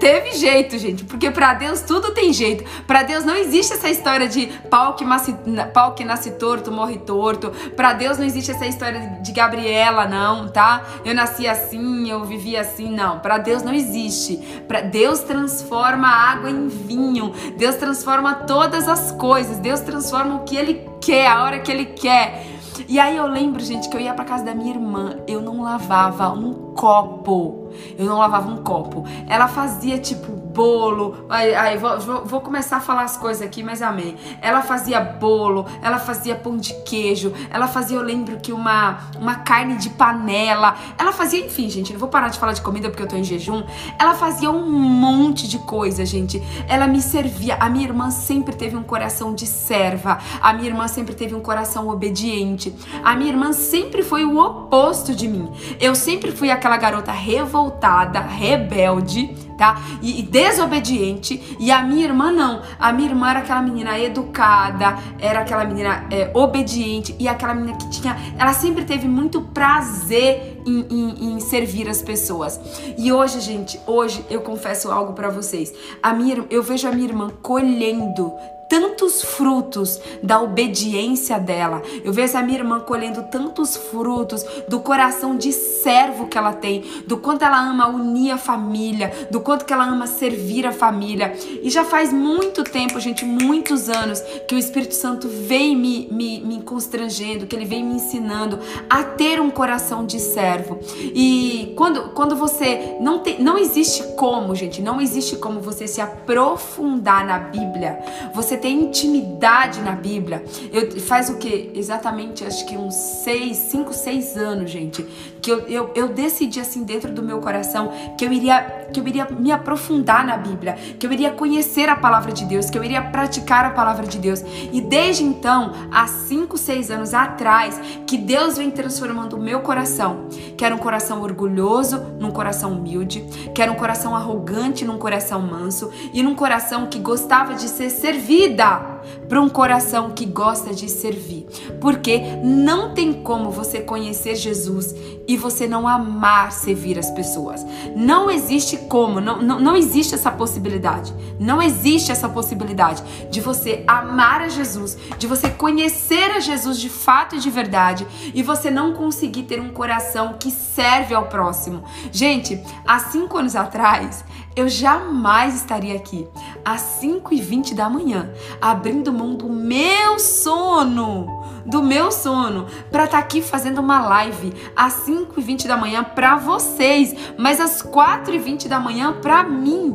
[0.00, 2.64] teve jeito, gente, porque pra Deus tudo tem jeito.
[2.86, 5.36] Pra Deus não existe essa história de pau que, nasce,
[5.74, 7.50] pau que nasce torto, morre torto.
[7.76, 10.82] Pra Deus não existe essa história de Gabriela, não, tá?
[11.04, 13.18] Eu nasci assim, eu vivi assim, não.
[13.18, 14.36] Pra Deus não existe.
[14.66, 17.34] Pra Deus transforma água em vinho.
[17.58, 19.58] Deus transforma todas as coisas.
[19.58, 22.46] Deus transforma o que Ele quer, a hora que Ele quer.
[22.88, 25.62] E aí eu lembro, gente, que eu ia pra casa da minha irmã, eu não
[25.62, 27.70] lavava um copo.
[27.98, 29.04] Eu não lavava um copo.
[29.26, 31.26] Ela fazia tipo bolo.
[31.28, 34.16] Aí, aí vou, vou, começar a falar as coisas aqui, mas amém.
[34.40, 39.34] Ela fazia bolo, ela fazia pão de queijo, ela fazia, eu lembro que uma, uma
[39.36, 40.74] carne de panela.
[40.98, 43.22] Ela fazia, enfim, gente, não vou parar de falar de comida porque eu tô em
[43.22, 43.62] jejum.
[43.98, 46.42] Ela fazia um monte de coisa, gente.
[46.66, 47.56] Ela me servia.
[47.60, 50.18] A minha irmã sempre teve um coração de serva.
[50.40, 52.74] A minha irmã sempre teve um coração obediente.
[53.04, 55.50] A minha irmã sempre foi o oposto de mim.
[55.78, 59.80] Eu sempre fui aquela garota revoltada, rebelde, tá?
[60.02, 61.56] E, e, desobediente.
[61.58, 62.62] E a minha irmã não.
[62.78, 67.76] A minha irmã era aquela menina educada, era aquela menina é, obediente e aquela menina
[67.76, 68.16] que tinha.
[68.38, 72.60] Ela sempre teve muito prazer em, em, em servir as pessoas.
[72.98, 75.72] E hoje, gente, hoje eu confesso algo para vocês.
[76.02, 78.32] A minha, eu vejo a minha irmã colhendo
[78.68, 81.82] tantos frutos da obediência dela.
[82.04, 86.84] Eu vejo a minha irmã colhendo tantos frutos do coração de servo que ela tem,
[87.06, 91.34] do quanto ela ama unir a família, do quanto que ela ama servir a família.
[91.62, 96.40] E já faz muito tempo, gente, muitos anos, que o Espírito Santo vem me, me,
[96.40, 100.78] me constrangendo, que ele vem me ensinando a ter um coração de servo.
[101.14, 106.00] E quando, quando você não tem, não existe como, gente, não existe como você se
[106.00, 107.98] aprofundar na Bíblia.
[108.34, 110.42] Você você tem intimidade na Bíblia.
[110.72, 111.70] Eu, faz o que?
[111.74, 115.06] Exatamente, acho que uns seis, cinco, seis anos, gente,
[115.46, 119.06] que eu, eu, eu decidi assim dentro do meu coração que eu iria que eu
[119.06, 122.82] iria me aprofundar na Bíblia, que eu iria conhecer a palavra de Deus, que eu
[122.82, 124.42] iria praticar a palavra de Deus.
[124.72, 130.28] E desde então, há cinco, seis anos atrás, que Deus vem transformando o meu coração,
[130.56, 133.20] que era um coração orgulhoso num coração humilde,
[133.54, 135.90] que era um coração arrogante num coração manso.
[136.12, 138.95] E num coração que gostava de ser servido vida
[139.28, 141.46] para um coração que gosta de servir.
[141.80, 144.94] Porque não tem como você conhecer Jesus
[145.28, 147.66] e você não amar servir as pessoas.
[147.96, 151.12] Não existe como, não, não, não existe essa possibilidade.
[151.38, 156.88] Não existe essa possibilidade de você amar a Jesus, de você conhecer a Jesus de
[156.88, 161.82] fato e de verdade e você não conseguir ter um coração que serve ao próximo.
[162.12, 164.24] Gente, há cinco anos atrás,
[164.56, 166.26] eu jamais estaria aqui
[166.64, 173.04] às 5 e 20 da manhã, abrindo mão do meu sono, do meu sono, para
[173.04, 177.60] estar tá aqui fazendo uma live às 5 e 20 da manhã para vocês, mas
[177.60, 179.94] às 4 e 20 da manhã para mim.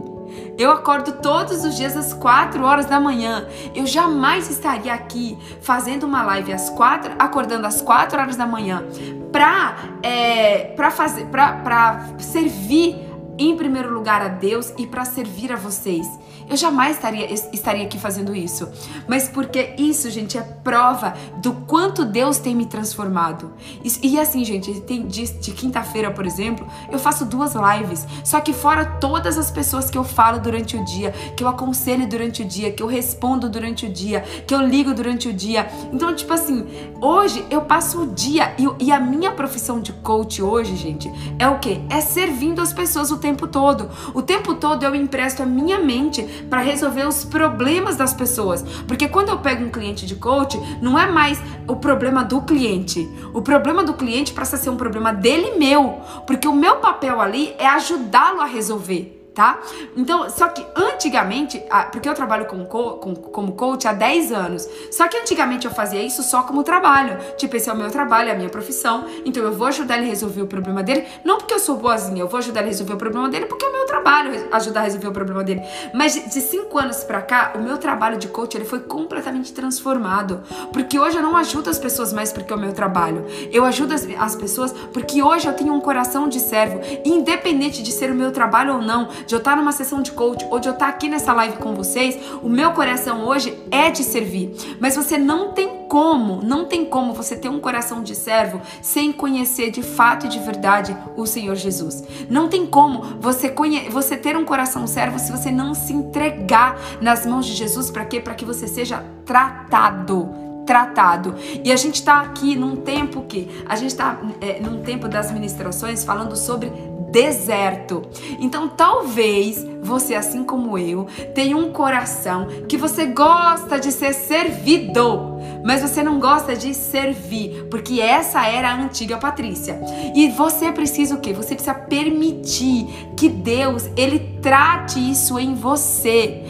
[0.58, 3.47] Eu acordo todos os dias às 4 horas da manhã.
[3.76, 8.84] Eu jamais estaria aqui fazendo uma live às 4, acordando às 4 horas da manhã,
[9.32, 13.11] para é, pra fazer, para servir
[13.42, 16.08] em primeiro lugar a Deus e para servir a vocês.
[16.52, 18.68] Eu jamais estaria, estaria aqui fazendo isso.
[19.08, 23.54] Mas porque isso, gente, é prova do quanto Deus tem me transformado.
[23.82, 28.06] E, e assim, gente, tem de, de quinta-feira, por exemplo, eu faço duas lives.
[28.26, 32.06] Só que fora todas as pessoas que eu falo durante o dia, que eu aconselho
[32.06, 35.70] durante o dia, que eu respondo durante o dia, que eu ligo durante o dia.
[35.94, 36.68] Então, tipo assim,
[37.00, 41.10] hoje eu passo o dia e, e a minha profissão de coach hoje, gente,
[41.40, 41.80] é o quê?
[41.90, 43.90] É servindo as pessoas o tempo todo.
[44.14, 48.64] O tempo todo eu empresto a minha mente para resolver os problemas das pessoas.
[48.88, 53.08] Porque quando eu pego um cliente de coach, não é mais o problema do cliente.
[53.34, 57.22] O problema do cliente passa a ser um problema dele meu, porque o meu papel
[57.22, 59.62] ali é ajudá-lo a resolver tá?
[59.96, 65.08] Então, só que antigamente, porque eu trabalho com, com, como coach há 10 anos, só
[65.08, 67.17] que antigamente eu fazia isso só como trabalho.
[67.38, 70.06] Tipo, esse é o meu trabalho, é a minha profissão, então eu vou ajudar ele
[70.06, 72.72] a resolver o problema dele, não porque eu sou boazinha, eu vou ajudar ele a
[72.72, 75.62] resolver o problema dele porque é o meu trabalho ajudar a resolver o problema dele.
[75.94, 80.44] Mas de 5 anos pra cá, o meu trabalho de coach ele foi completamente transformado,
[80.74, 83.94] porque hoje eu não ajudo as pessoas mais porque é o meu trabalho, eu ajudo
[83.94, 88.15] as, as pessoas porque hoje eu tenho um coração de servo, independente de ser o
[88.15, 90.88] meu trabalho ou não, de eu estar numa sessão de coach ou de eu estar
[90.88, 94.54] aqui nessa live com vocês, o meu coração hoje é de servir.
[94.80, 99.12] Mas você não tem como, não tem como você ter um coração de servo sem
[99.12, 102.04] conhecer de fato e de verdade o Senhor Jesus.
[102.30, 106.78] Não tem como você, conhe você ter um coração servo se você não se entregar
[107.02, 107.92] nas mãos de Jesus.
[107.92, 108.20] Para quê?
[108.20, 111.36] Para que você seja tratado tratado.
[111.64, 115.32] E a gente está aqui num tempo que a gente está é, num tempo das
[115.32, 116.72] ministrações falando sobre
[117.12, 118.04] deserto.
[118.39, 125.39] Então, talvez você, assim como eu, tenha um coração que você gosta de ser servido,
[125.65, 129.80] mas você não gosta de servir, porque essa era a antiga Patrícia.
[130.15, 131.34] E você precisa o quê?
[131.34, 136.43] Você precisa permitir que Deus, ele trate isso em você.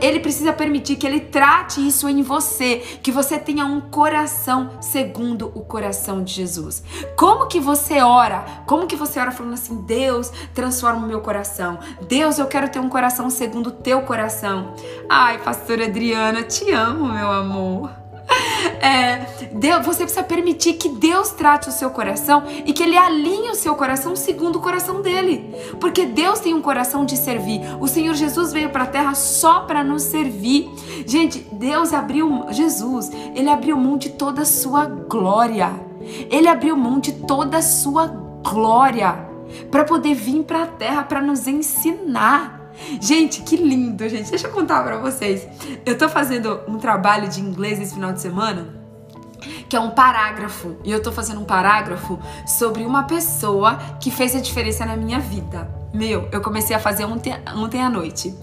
[0.00, 5.52] Ele precisa permitir que ele trate isso em você, que você tenha um coração segundo
[5.54, 6.82] o coração de Jesus.
[7.16, 8.44] Como que você ora?
[8.66, 10.03] Como que você ora falando assim: "Deus,
[10.54, 11.78] transforma o meu coração.
[12.08, 14.74] Deus, eu quero ter um coração segundo o teu coração".
[15.08, 18.04] Ai, pastora Adriana, te amo, meu amor.
[18.80, 23.50] É, Deus, você precisa permitir que Deus trate o seu coração e que Ele alinhe
[23.50, 25.54] o seu coração segundo o coração dele.
[25.80, 27.60] Porque Deus tem um coração de servir.
[27.80, 30.70] O Senhor Jesus veio para a terra só para nos servir.
[31.06, 35.70] Gente, Deus abriu, Jesus, Ele abriu mão de toda a sua glória.
[36.30, 39.23] Ele abriu mão de toda a sua glória
[39.70, 42.72] para poder vir para a terra para nos ensinar.
[43.00, 44.30] Gente, que lindo, gente.
[44.30, 45.46] Deixa eu contar para vocês.
[45.86, 48.84] Eu tô fazendo um trabalho de inglês esse final de semana
[49.68, 50.76] que é um parágrafo.
[50.84, 55.18] E eu tô fazendo um parágrafo sobre uma pessoa que fez a diferença na minha
[55.18, 55.68] vida.
[55.92, 58.34] Meu, eu comecei a fazer ontem, ontem à noite.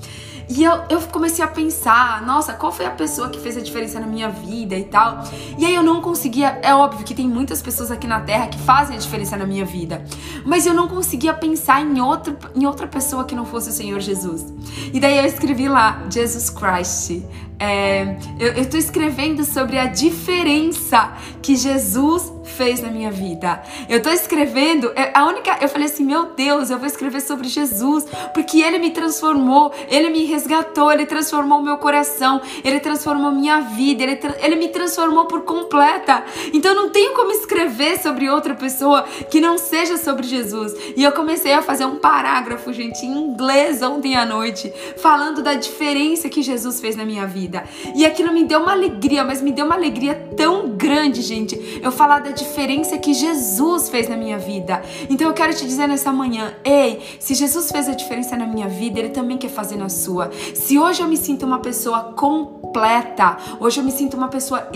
[0.54, 4.02] E eu, eu comecei a pensar, nossa, qual foi a pessoa que fez a diferença
[4.02, 5.24] na minha vida e tal.
[5.58, 6.60] E aí eu não conseguia.
[6.62, 9.64] É óbvio que tem muitas pessoas aqui na Terra que fazem a diferença na minha
[9.64, 10.04] vida.
[10.46, 14.02] Mas eu não conseguia pensar em, outro, em outra pessoa que não fosse o Senhor
[14.02, 14.54] Jesus.
[14.94, 17.24] E daí eu escrevi lá, Jesus Christ.
[17.58, 23.62] É, eu estou escrevendo sobre a diferença que Jesus fez na minha vida.
[23.88, 27.48] Eu estou escrevendo, é, a única, eu falei assim, meu Deus, eu vou escrever sobre
[27.48, 33.62] Jesus, porque ele me transformou, ele me resgatou, ele transformou meu coração, ele transformou minha
[33.62, 36.24] vida, ele, ele me transformou por completa.
[36.54, 40.74] Então não tenho como escrever sobre outra pessoa que não seja sobre Jesus.
[40.96, 45.54] E eu comecei a fazer um parágrafo, gente, em inglês ontem à noite, falando da
[45.54, 47.64] diferença que Jesus fez na minha vida.
[47.96, 51.80] E aquilo me deu uma alegria, mas me deu uma alegria tão grande, gente.
[51.82, 54.82] Eu falar da diferença que Jesus fez na minha vida.
[55.10, 58.68] Então eu quero te dizer nessa manhã, ei, se Jesus fez a diferença na minha
[58.68, 60.32] vida, ele também quer fazer na sua.
[60.54, 64.68] Se hoje eu me sinto uma pessoa completa, hoje eu me sinto uma pessoa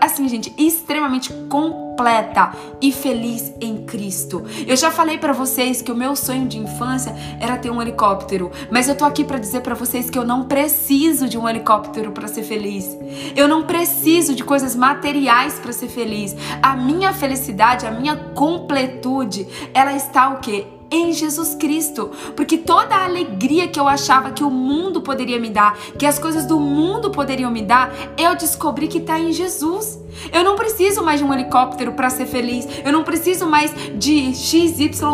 [0.00, 4.44] assim, gente, extremamente completa e feliz em Cristo.
[4.66, 8.50] Eu já falei para vocês que o meu sonho de infância era ter um helicóptero,
[8.70, 12.10] mas eu tô aqui para dizer para vocês que eu não preciso de um helicóptero
[12.10, 12.96] para ser feliz.
[13.36, 16.34] Eu não preciso de coisas materiais para ser feliz.
[16.62, 20.66] A minha felicidade, a minha completude, ela está o quê?
[20.94, 25.50] Em Jesus Cristo, porque toda a alegria que eu achava que o mundo poderia me
[25.50, 29.98] dar, que as coisas do mundo poderiam me dar, eu descobri que está em Jesus.
[30.32, 32.68] Eu não preciso mais de um helicóptero para ser feliz.
[32.84, 35.10] Eu não preciso mais de XYZ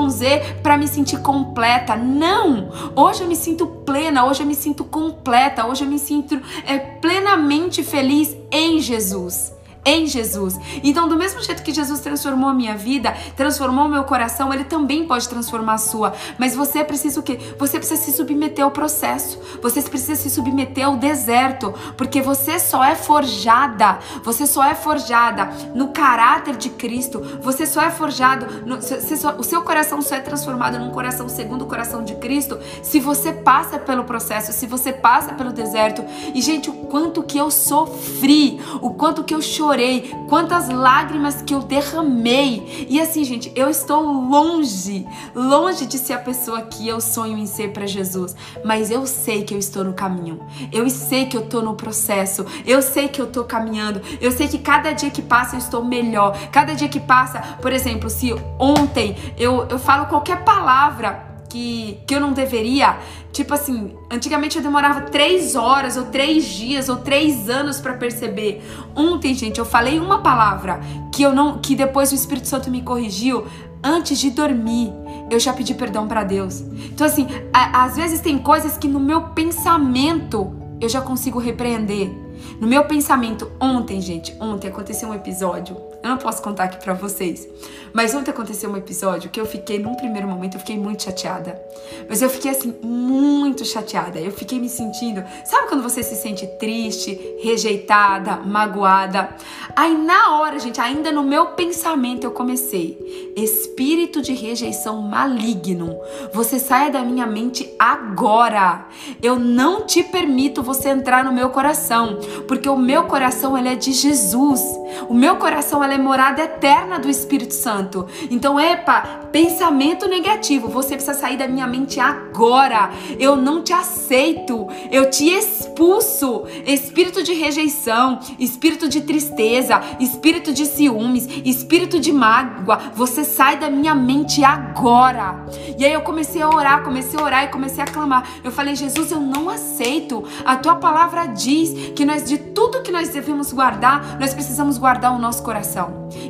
[0.62, 1.97] para me sentir completa.
[1.97, 2.71] Não!
[2.95, 6.79] Hoje eu me sinto plena, hoje eu me sinto completa, hoje eu me sinto é,
[6.79, 10.59] plenamente feliz em Jesus em Jesus.
[10.83, 14.64] Então, do mesmo jeito que Jesus transformou a minha vida, transformou o meu coração, ele
[14.64, 16.12] também pode transformar a sua.
[16.38, 17.38] Mas você precisa o quê?
[17.59, 19.38] Você precisa se submeter ao processo.
[19.62, 25.51] Você precisa se submeter ao deserto, porque você só é forjada, você só é forjada
[25.75, 27.21] no caráter de Cristo.
[27.40, 31.62] Você só é forjado, no, só, o seu coração só é transformado num coração segundo
[31.62, 36.05] o coração de Cristo se você passa pelo processo, se você passa pelo deserto.
[36.35, 41.55] E gente, o quanto que eu sofri, o quanto que eu chorei quantas lágrimas que
[41.55, 42.87] eu derramei.
[42.88, 47.46] E assim, gente, eu estou longe, longe de ser a pessoa que eu sonho em
[47.46, 50.40] ser para Jesus, mas eu sei que eu estou no caminho.
[50.72, 52.44] Eu sei que eu estou no processo.
[52.66, 54.00] Eu sei que eu estou caminhando.
[54.20, 56.37] Eu sei que cada dia que passa eu estou melhor.
[56.50, 62.15] Cada dia que passa, por exemplo, se ontem eu, eu falo qualquer palavra que, que
[62.15, 62.99] eu não deveria.
[63.33, 68.63] Tipo assim, antigamente eu demorava três horas, ou três dias, ou três anos para perceber.
[68.97, 70.81] Ontem, gente, eu falei uma palavra
[71.13, 73.47] que eu não, que depois o Espírito Santo me corrigiu
[73.83, 74.93] antes de dormir.
[75.31, 76.61] Eu já pedi perdão para Deus.
[76.61, 82.11] Então assim, a, às vezes tem coisas que no meu pensamento eu já consigo repreender.
[82.59, 85.89] No meu pensamento, ontem, gente, ontem aconteceu um episódio.
[86.03, 87.47] Eu não posso contar aqui pra vocês.
[87.93, 91.61] Mas ontem aconteceu um episódio que eu fiquei, num primeiro momento, eu fiquei muito chateada.
[92.09, 94.19] Mas eu fiquei assim, muito chateada.
[94.19, 95.23] Eu fiquei me sentindo.
[95.45, 99.31] Sabe quando você se sente triste, rejeitada, magoada?
[99.77, 103.33] Aí na hora, gente, ainda no meu pensamento eu comecei.
[103.37, 105.99] Espírito de rejeição maligno.
[106.33, 108.87] Você saia da minha mente agora.
[109.23, 113.75] Eu não te permito você entrar no meu coração porque o meu coração ele é
[113.75, 114.61] de Jesus.
[115.09, 118.07] O meu coração ela é morada eterna do Espírito Santo.
[118.31, 122.90] Então, epa, pensamento negativo, você precisa sair da minha mente agora.
[123.18, 124.68] Eu não te aceito.
[124.90, 126.44] Eu te expulso.
[126.64, 133.68] Espírito de rejeição, espírito de tristeza, espírito de ciúmes, espírito de mágoa, você sai da
[133.68, 135.44] minha mente agora.
[135.76, 138.29] E aí eu comecei a orar, comecei a orar e comecei a clamar.
[138.44, 140.22] Eu falei: "Jesus, eu não aceito.
[140.44, 145.12] A tua palavra diz que nós de tudo que nós devemos guardar, nós precisamos guardar
[145.12, 145.80] o nosso coração.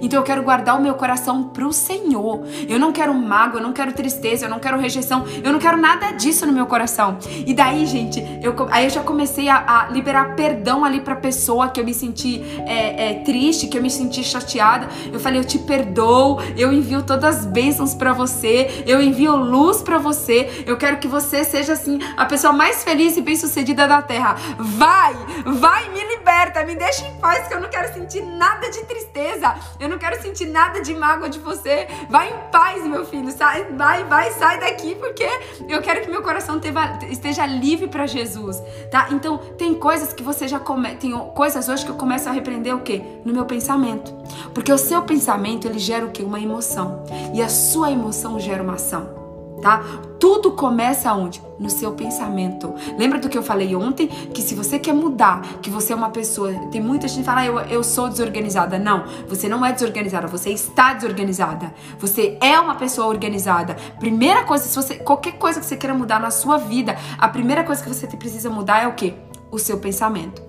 [0.02, 2.42] Então eu quero guardar o meu coração pro Senhor.
[2.68, 5.76] Eu não quero mágoa, eu não quero tristeza, eu não quero rejeição, eu não quero
[5.76, 7.18] nada disso no meu coração.
[7.46, 11.68] E daí, gente, eu, aí eu já comecei a, a liberar perdão ali pra pessoa
[11.68, 14.88] que eu me senti é, é, triste, que eu me senti chateada.
[15.12, 19.82] Eu falei, eu te perdoo, eu envio todas as bênçãos para você, eu envio luz
[19.82, 20.64] para você.
[20.66, 24.36] Eu quero que você seja assim a pessoa mais feliz e bem-sucedida da terra.
[24.58, 25.14] Vai,
[25.44, 29.39] vai, me liberta, me deixa em paz que eu não quero sentir nada de tristeza.
[29.78, 31.86] Eu não quero sentir nada de mágoa de você.
[32.08, 33.30] Vai em paz, meu filho.
[33.30, 35.28] Sai, vai, vai, sai daqui porque
[35.68, 36.60] eu quero que meu coração
[37.08, 39.08] esteja livre para Jesus, tá?
[39.10, 40.60] Então, tem coisas que você já
[40.98, 43.02] tem coisas hoje que eu começo a repreender o quê?
[43.24, 44.14] No meu pensamento.
[44.54, 46.22] Porque o seu pensamento, ele gera o quê?
[46.22, 47.04] Uma emoção.
[47.34, 49.19] E a sua emoção gera uma ação
[49.60, 49.82] tá?
[50.18, 51.40] Tudo começa onde?
[51.58, 52.74] No seu pensamento.
[52.98, 54.06] Lembra do que eu falei ontem?
[54.06, 56.52] Que se você quer mudar, que você é uma pessoa.
[56.70, 58.78] Tem muita gente que fala, ah, eu, eu sou desorganizada.
[58.78, 61.72] Não, você não é desorganizada, você está desorganizada.
[61.98, 63.76] Você é uma pessoa organizada.
[63.98, 64.96] Primeira coisa, se você.
[64.96, 68.50] Qualquer coisa que você queira mudar na sua vida, a primeira coisa que você precisa
[68.50, 69.14] mudar é o quê?
[69.50, 70.42] O seu pensamento.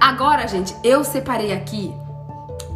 [0.00, 1.92] Agora, gente, eu separei aqui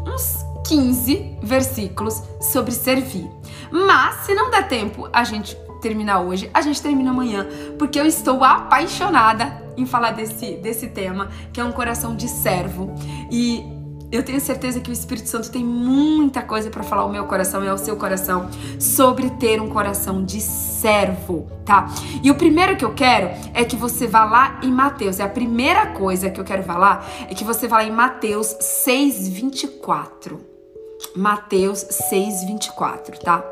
[0.06, 3.28] uns 15 versículos sobre servir.
[3.70, 7.46] Mas se não der tempo a gente terminar hoje, a gente termina amanhã,
[7.78, 12.94] porque eu estou apaixonada em falar desse, desse tema, que é um coração de servo.
[13.30, 13.64] E
[14.12, 17.64] eu tenho certeza que o Espírito Santo tem muita coisa para falar ao meu coração
[17.64, 21.88] e ao seu coração sobre ter um coração de servo, tá?
[22.22, 25.20] E o primeiro que eu quero é que você vá lá em Mateus.
[25.20, 28.56] É a primeira coisa que eu quero falar é que você vá lá em Mateus
[28.60, 30.49] 6:24.
[31.14, 33.44] Mateus 6:24, tá?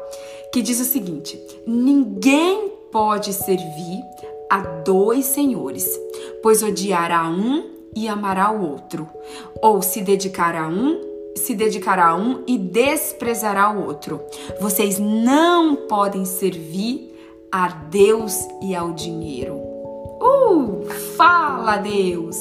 [0.53, 4.03] Que diz o seguinte: Ninguém pode servir
[4.51, 5.89] a dois senhores,
[6.43, 9.09] pois odiará um e amará o outro,
[9.63, 14.21] ou se dedicará a um se dedicará a um e desprezará o outro.
[14.61, 17.15] Vocês não podem servir
[17.51, 19.55] a Deus e ao dinheiro.
[20.21, 20.85] Uh,
[21.17, 22.37] fala Deus!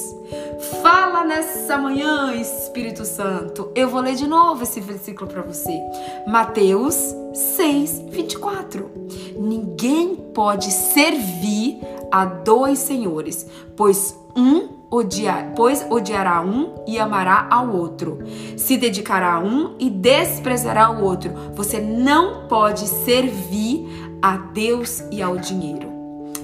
[0.82, 3.70] Fala nessa manhã, Espírito Santo.
[3.74, 5.80] Eu vou ler de novo esse versículo para você.
[6.26, 6.94] Mateus
[7.34, 8.90] 6, 24.
[9.36, 13.46] Ninguém pode servir a dois senhores,
[13.76, 18.18] pois um odiar, pois odiará um e amará ao outro.
[18.56, 21.32] Se dedicará a um e desprezará o outro.
[21.54, 23.86] Você não pode servir
[24.22, 25.88] a Deus e ao dinheiro.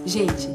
[0.05, 0.49] Gente,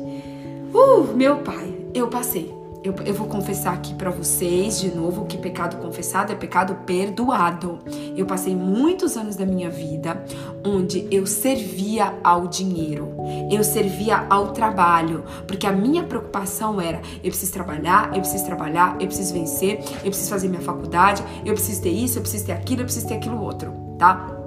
[0.73, 5.37] uh, meu pai, eu passei eu, eu, vou confessar aqui para vocês de novo que
[5.37, 7.79] pecado confessado é pecado perdoado.
[8.15, 10.23] Eu passei muitos anos da minha vida
[10.65, 13.15] onde eu servia ao dinheiro,
[13.51, 18.95] eu servia ao trabalho, porque a minha preocupação era: eu preciso trabalhar, eu preciso trabalhar,
[18.99, 22.53] eu preciso vencer, eu preciso fazer minha faculdade, eu preciso ter isso, eu preciso ter
[22.53, 24.38] aquilo, eu preciso ter aquilo outro, tá?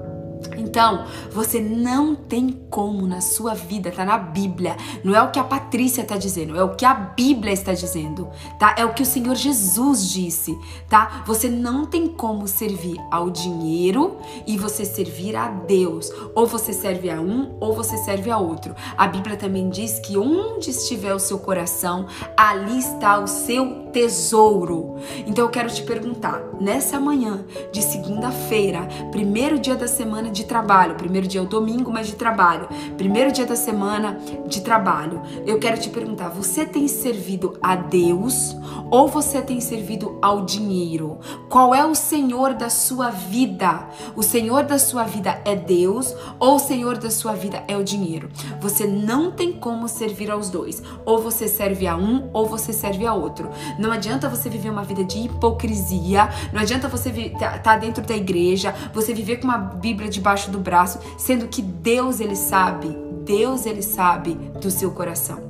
[0.57, 4.77] Então, você não tem como na sua vida, tá na Bíblia.
[5.05, 8.29] Não é o que a Patrícia tá dizendo, é o que a Bíblia está dizendo,
[8.59, 8.75] tá?
[8.79, 10.57] É o que o Senhor Jesus disse,
[10.89, 11.23] tá?
[11.27, 16.11] Você não tem como servir ao dinheiro e você servir a Deus.
[16.35, 18.75] Ou você serve a um ou você serve a outro.
[18.97, 24.97] A Bíblia também diz que onde estiver o seu coração, ali está o seu tesouro.
[25.27, 30.95] Então eu quero te perguntar, nessa manhã de segunda-feira, primeiro dia da semana de trabalho,
[30.95, 35.59] primeiro dia é o domingo, mas de trabalho, primeiro dia da semana de trabalho, eu
[35.59, 38.57] quero te perguntar: você tem servido a Deus
[38.91, 41.19] ou você tem servido ao dinheiro?
[41.49, 43.89] Qual é o Senhor da sua vida?
[44.17, 47.85] O Senhor da sua vida é Deus ou o Senhor da sua vida é o
[47.85, 48.31] dinheiro?
[48.61, 50.83] Você não tem como servir aos dois.
[51.05, 53.51] Ou você serve a um ou você serve a outro.
[53.83, 58.17] Não adianta você viver uma vida de hipocrisia, não adianta você estar tá dentro da
[58.17, 63.67] igreja, você viver com uma Bíblia debaixo do braço, sendo que Deus ele sabe, Deus
[63.67, 65.41] ele sabe do seu coração.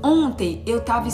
[0.00, 1.08] Ontem eu estava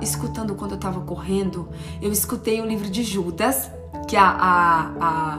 [0.00, 1.68] escutando quando eu estava correndo,
[2.00, 3.70] eu escutei o livro de Judas,
[4.08, 5.38] que a, a, a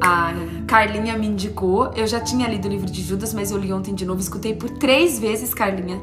[0.00, 0.32] a
[0.66, 1.92] Carlinha me indicou.
[1.94, 4.20] Eu já tinha lido o livro de Judas, mas eu li ontem de novo.
[4.20, 6.00] Escutei por três vezes, Carlinha.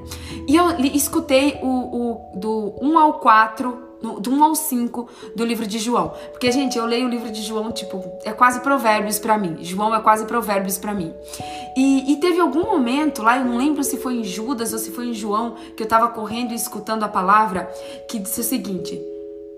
[0.47, 5.09] E eu li, escutei o, o do 1 ao 4 no, do 1 ao 5
[5.33, 6.13] do livro de João.
[6.31, 9.57] Porque, gente, eu leio o livro de João, tipo, é quase provérbios para mim.
[9.61, 11.13] João é quase provérbios para mim.
[11.77, 14.91] E, e, teve algum momento lá, eu não lembro se foi em Judas ou se
[14.91, 17.71] foi em João, que eu tava correndo e escutando a palavra,
[18.09, 19.01] que disse o seguinte: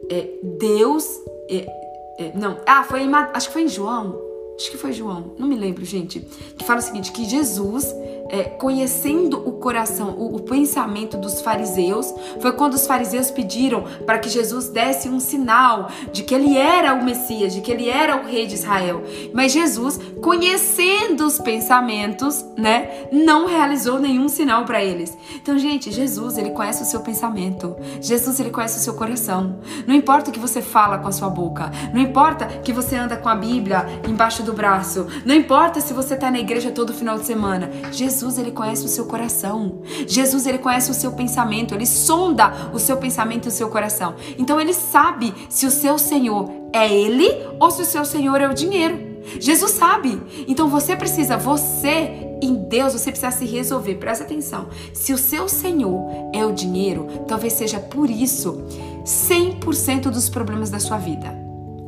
[0.09, 0.29] é,
[0.59, 1.05] Deus.
[1.49, 1.86] É,
[2.17, 4.24] é, não, ah, foi em, acho que foi em João
[4.58, 6.20] acho que foi João, não me lembro, gente,
[6.58, 7.86] que fala o seguinte: que Jesus,
[8.30, 14.17] é, conhecendo o coração, o, o, pensamento dos fariseus, foi quando os fariseus pediram para
[14.17, 18.15] que Jesus desse um sinal de que ele era o Messias, de que ele era
[18.17, 19.03] o rei de Israel.
[19.34, 25.15] Mas Jesus, conhecendo os pensamentos, né, não realizou nenhum sinal para eles.
[25.36, 27.76] Então, gente, Jesus, ele conhece o seu pensamento.
[28.01, 29.59] Jesus, ele conhece o seu coração.
[29.86, 33.17] Não importa o que você fala com a sua boca, não importa que você anda
[33.17, 35.05] com a Bíblia embaixo do braço.
[35.26, 37.69] Não importa se você está na igreja todo final de semana.
[37.91, 39.82] Jesus, ele conhece o seu coração.
[40.07, 41.74] Jesus, ele conhece o seu pensamento.
[41.74, 44.16] Ele sonda o seu pensamento e o seu coração.
[44.38, 48.47] Então, ele sabe se o seu Senhor é ele ou se o seu Senhor é
[48.47, 49.16] o dinheiro.
[49.39, 50.22] Jesus sabe.
[50.47, 53.95] Então você precisa, você em Deus, você precisa se resolver.
[53.95, 54.68] Presta atenção.
[54.93, 58.63] Se o seu Senhor é o dinheiro, talvez seja por isso
[59.03, 61.45] 100% dos problemas da sua vida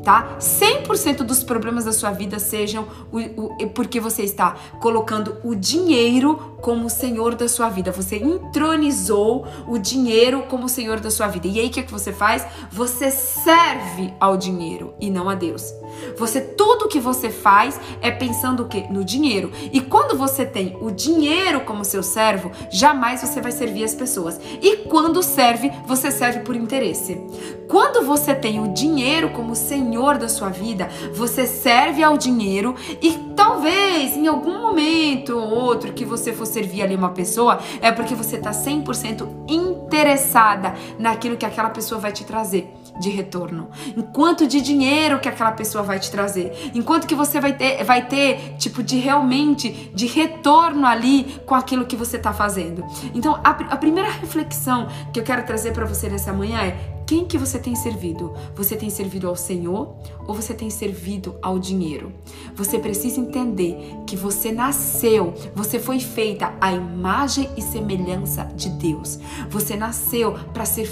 [0.08, 0.38] tá?
[0.40, 6.58] 100% dos problemas da sua vida sejam o, o, porque você está colocando o dinheiro
[6.62, 7.92] como o senhor da sua vida.
[7.92, 11.46] Você entronizou o dinheiro como o senhor da sua vida.
[11.50, 12.48] E aí o que, é que você faz?
[12.72, 15.74] Você serve ao dinheiro e não a Deus.
[16.18, 18.86] Você tudo que você faz é pensando o quê?
[18.90, 19.52] No dinheiro.
[19.72, 24.40] E quando você tem o dinheiro como seu servo, jamais você vai servir as pessoas.
[24.62, 27.22] E quando serve, você serve por interesse.
[27.68, 33.28] Quando você tem o dinheiro como senhor da sua vida, você serve ao dinheiro e
[33.36, 38.16] talvez em algum momento ou outro que você for servir ali uma pessoa, é porque
[38.16, 44.60] você está 100% interessada naquilo que aquela pessoa vai te trazer de retorno, enquanto de
[44.60, 48.84] dinheiro que aquela pessoa vai te trazer, enquanto que você vai ter, vai ter tipo
[48.84, 52.86] de realmente de retorno ali com aquilo que você está fazendo.
[53.16, 57.24] Então a, a primeira reflexão que eu quero trazer para você nessa manhã é quem
[57.24, 58.34] que você tem servido?
[58.54, 59.96] Você tem servido ao Senhor
[60.28, 62.12] ou você tem servido ao dinheiro?
[62.54, 69.18] Você precisa entender que você nasceu, você foi feita à imagem e semelhança de Deus.
[69.50, 70.86] Você nasceu para ser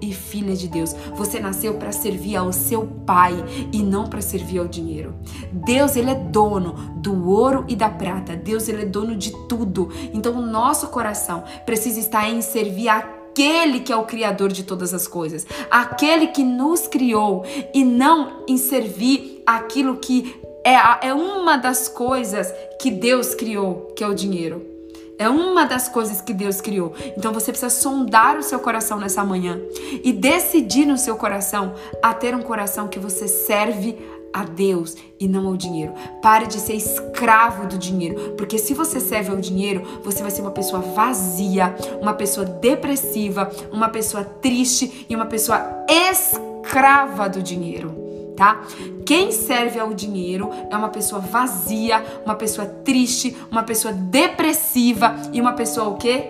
[0.00, 0.94] e filha de Deus.
[1.14, 3.32] Você nasceu para servir ao seu pai
[3.72, 5.14] e não para servir ao dinheiro.
[5.52, 8.36] Deus, ele é dono do ouro e da prata.
[8.36, 9.90] Deus, ele é dono de tudo.
[10.12, 14.62] Então, o nosso coração precisa estar em servir a aquele que é o Criador de
[14.62, 17.44] todas as coisas, aquele que nos criou
[17.74, 24.04] e não em servir aquilo que é, é uma das coisas que Deus criou, que
[24.04, 24.73] é o dinheiro.
[25.18, 26.92] É uma das coisas que Deus criou.
[27.16, 29.60] Então você precisa sondar o seu coração nessa manhã
[30.02, 33.96] e decidir no seu coração a ter um coração que você serve
[34.32, 35.94] a Deus e não ao dinheiro.
[36.20, 40.42] Pare de ser escravo do dinheiro, porque se você serve ao dinheiro, você vai ser
[40.42, 48.03] uma pessoa vazia, uma pessoa depressiva, uma pessoa triste e uma pessoa escrava do dinheiro.
[48.36, 48.62] Tá?
[49.06, 55.40] Quem serve ao dinheiro é uma pessoa vazia, uma pessoa triste, uma pessoa depressiva e
[55.40, 56.24] uma pessoa o quê?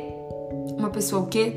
[0.77, 1.53] Uma pessoa o quê?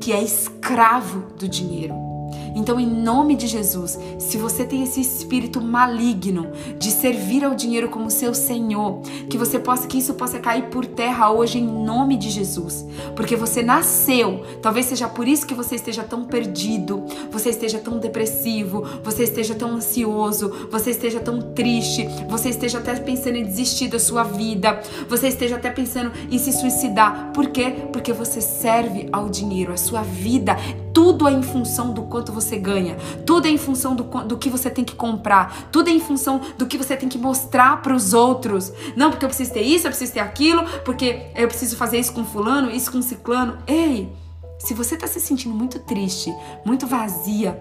[0.00, 2.13] Que é escravo do dinheiro.
[2.54, 7.88] Então, em nome de Jesus, se você tem esse espírito maligno de servir ao dinheiro
[7.88, 12.16] como seu Senhor, que você possa que isso possa cair por terra hoje em nome
[12.16, 12.86] de Jesus,
[13.16, 14.44] porque você nasceu.
[14.62, 19.54] Talvez seja por isso que você esteja tão perdido, você esteja tão depressivo, você esteja
[19.54, 24.80] tão ansioso, você esteja tão triste, você esteja até pensando em desistir da sua vida,
[25.08, 27.32] você esteja até pensando em se suicidar.
[27.32, 27.88] Por quê?
[27.92, 29.72] Porque você serve ao dinheiro.
[29.72, 30.56] A sua vida
[30.94, 34.48] tudo é em função do quanto você ganha, tudo é em função do, do que
[34.48, 37.94] você tem que comprar, tudo é em função do que você tem que mostrar para
[37.94, 38.72] os outros.
[38.96, 42.12] Não, porque eu preciso ter isso, eu preciso ter aquilo, porque eu preciso fazer isso
[42.12, 43.58] com fulano, isso com ciclano.
[43.66, 44.10] Ei,
[44.58, 46.32] se você tá se sentindo muito triste,
[46.64, 47.60] muito vazia,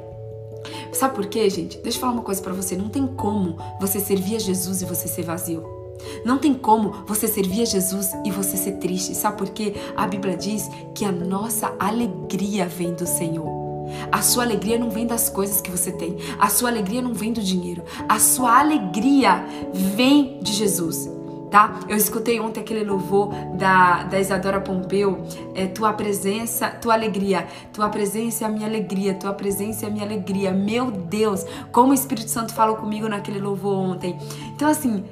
[0.94, 1.80] sabe por quê, gente?
[1.80, 4.86] Deixa eu falar uma coisa para você, não tem como você servir a Jesus e
[4.86, 5.83] você ser vazio.
[6.26, 9.16] Não tem como você servir a Jesus e você ser triste.
[9.16, 9.74] Sabe por quê?
[9.95, 13.64] A Bíblia diz que a nossa alegria vem do Senhor.
[14.12, 16.18] A sua alegria não vem das coisas que você tem.
[16.39, 17.84] A sua alegria não vem do dinheiro.
[18.08, 21.10] A sua alegria vem de Jesus.
[21.51, 21.82] Tá?
[21.88, 25.24] Eu escutei ontem aquele louvor da, da Isadora Pompeu,
[25.54, 29.91] é, tua presença, tua alegria, tua presença é a minha alegria, tua presença é a
[29.91, 30.51] minha alegria.
[30.51, 34.18] Meu Deus, como o Espírito Santo falou comigo naquele louvor ontem.
[34.56, 35.04] Então assim,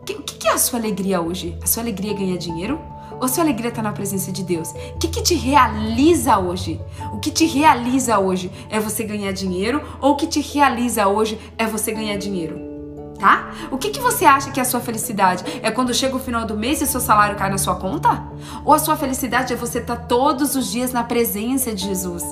[0.00, 1.56] o que, que é a sua alegria hoje?
[1.62, 2.80] A sua alegria é ganhar dinheiro?
[3.20, 4.70] ou sua alegria está na presença de Deus?
[4.70, 6.80] O que, que te realiza hoje?
[7.12, 11.38] O que te realiza hoje é você ganhar dinheiro ou o que te realiza hoje
[11.58, 12.70] é você ganhar dinheiro?
[13.20, 13.50] tá?
[13.70, 15.44] O que, que você acha que é a sua felicidade?
[15.62, 18.24] É quando chega o final do mês e seu salário cai na sua conta?
[18.64, 22.24] Ou a sua felicidade é você estar tá todos os dias na presença de Jesus?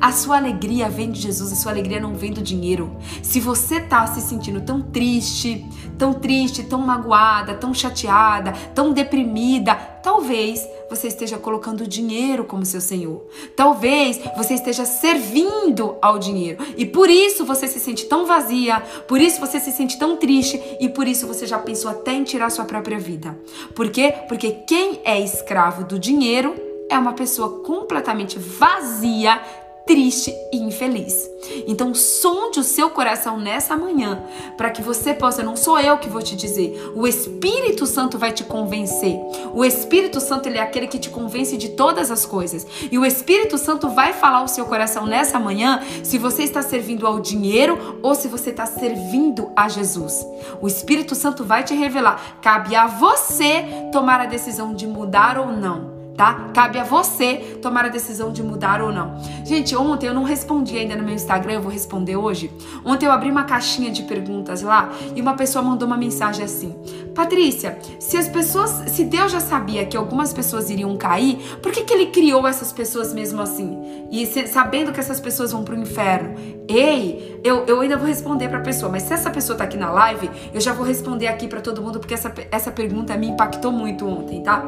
[0.00, 2.96] A sua alegria vem de Jesus, a sua alegria não vem do dinheiro.
[3.22, 5.64] Se você tá se sentindo tão triste,
[5.98, 12.64] tão triste, tão magoada, tão chateada, tão deprimida, talvez você esteja colocando o dinheiro como
[12.64, 13.24] seu senhor.
[13.56, 19.20] Talvez você esteja servindo ao dinheiro e por isso você se sente tão vazia, por
[19.20, 22.50] isso você se sente tão triste e por isso você já pensou até em tirar
[22.50, 23.38] sua própria vida.
[23.74, 24.14] Por quê?
[24.28, 26.54] Porque quem é escravo do dinheiro
[26.90, 29.40] é uma pessoa completamente vazia,
[29.86, 31.30] triste e infeliz.
[31.66, 34.22] Então, sonde o seu coração nessa manhã,
[34.56, 38.32] para que você possa, não sou eu que vou te dizer, o Espírito Santo vai
[38.32, 39.18] te convencer.
[39.52, 42.66] O Espírito Santo, ele é aquele que te convence de todas as coisas.
[42.90, 47.06] E o Espírito Santo vai falar ao seu coração nessa manhã se você está servindo
[47.06, 50.26] ao dinheiro ou se você está servindo a Jesus.
[50.62, 52.38] O Espírito Santo vai te revelar.
[52.40, 56.50] Cabe a você tomar a decisão de mudar ou não tá?
[56.54, 59.16] Cabe a você tomar a decisão de mudar ou não.
[59.44, 62.50] Gente, ontem eu não respondi ainda no meu Instagram, eu vou responder hoje.
[62.84, 66.74] Ontem eu abri uma caixinha de perguntas lá e uma pessoa mandou uma mensagem assim:
[67.14, 71.82] Patrícia, se as pessoas, se Deus já sabia que algumas pessoas iriam cair, por que,
[71.82, 74.06] que ele criou essas pessoas mesmo assim?
[74.10, 76.34] E se, sabendo que essas pessoas vão pro inferno?
[76.68, 79.90] Ei, eu, eu ainda vou responder pra pessoa, mas se essa pessoa tá aqui na
[79.90, 83.70] live, eu já vou responder aqui para todo mundo, porque essa, essa pergunta me impactou
[83.70, 84.64] muito ontem, tá?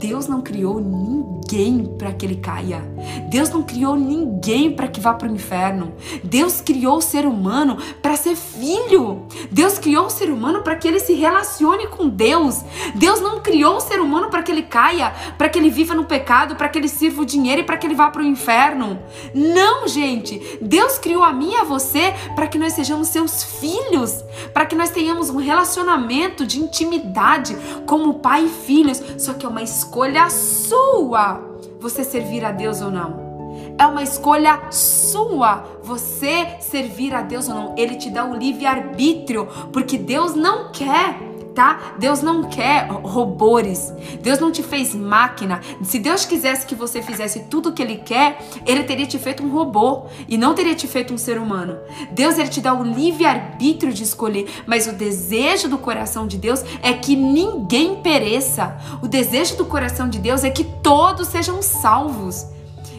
[0.00, 2.82] Deus não criou ninguém para que ele caia.
[3.28, 5.92] Deus não criou ninguém para que vá para o inferno.
[6.24, 9.26] Deus criou o ser humano para ser filho.
[9.52, 12.64] Deus criou o ser humano para que ele se relacione com Deus.
[12.94, 16.06] Deus não criou o ser humano para que ele caia, para que ele viva no
[16.06, 18.98] pecado, para que ele sirva o dinheiro e para que ele vá para o inferno.
[19.34, 20.58] Não, gente.
[20.62, 24.24] Deus criou a mim e a você para que nós sejamos seus filhos,
[24.54, 29.02] para que nós tenhamos um relacionamento de intimidade como pai e filhos.
[29.18, 31.40] Só que é uma escolha escolha sua
[31.80, 33.74] você servir a Deus ou não.
[33.76, 37.74] É uma escolha sua você servir a Deus ou não.
[37.76, 41.16] Ele te dá o livre-arbítrio, porque Deus não quer
[41.60, 41.92] tá?
[41.98, 43.92] Deus não quer robôs.
[44.22, 45.60] Deus não te fez máquina.
[45.82, 49.42] Se Deus quisesse que você fizesse tudo o que ele quer, ele teria te feito
[49.42, 51.76] um robô e não teria te feito um ser humano.
[52.12, 56.38] Deus ele te dá o livre arbítrio de escolher, mas o desejo do coração de
[56.38, 58.78] Deus é que ninguém pereça.
[59.02, 62.46] O desejo do coração de Deus é que todos sejam salvos.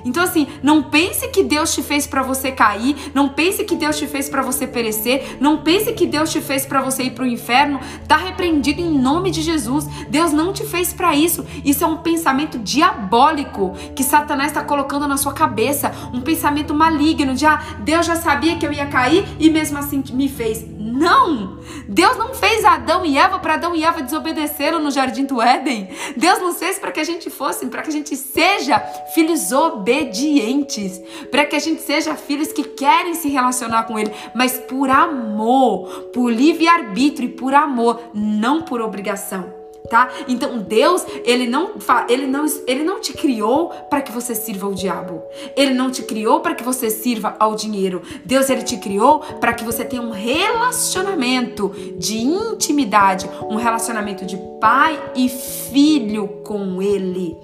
[0.05, 3.97] Então assim, não pense que Deus te fez para você cair, não pense que Deus
[3.97, 7.23] te fez para você perecer, não pense que Deus te fez para você ir para
[7.23, 7.79] o inferno.
[8.07, 9.85] Tá repreendido em nome de Jesus.
[10.09, 11.45] Deus não te fez para isso.
[11.63, 17.33] Isso é um pensamento diabólico que Satanás está colocando na sua cabeça, um pensamento maligno
[17.33, 20.65] de ah, Deus já sabia que eu ia cair e mesmo assim me fez.
[20.81, 21.59] Não!
[21.87, 25.89] Deus não fez Adão e Eva para Adão e Eva desobedeceram no jardim do Éden.
[26.17, 28.79] Deus nos fez para que a gente fosse, para que a gente seja
[29.13, 34.57] filhos obedientes, para que a gente seja filhos que querem se relacionar com Ele, mas
[34.57, 39.60] por amor, por livre arbítrio e por amor, não por obrigação
[39.91, 40.09] tá?
[40.25, 41.73] Então Deus, ele não
[42.07, 45.21] ele não ele não te criou para que você sirva ao diabo.
[45.53, 48.01] Ele não te criou para que você sirva ao dinheiro.
[48.23, 54.37] Deus ele te criou para que você tenha um relacionamento de intimidade, um relacionamento de
[54.61, 57.37] pai e filho com ele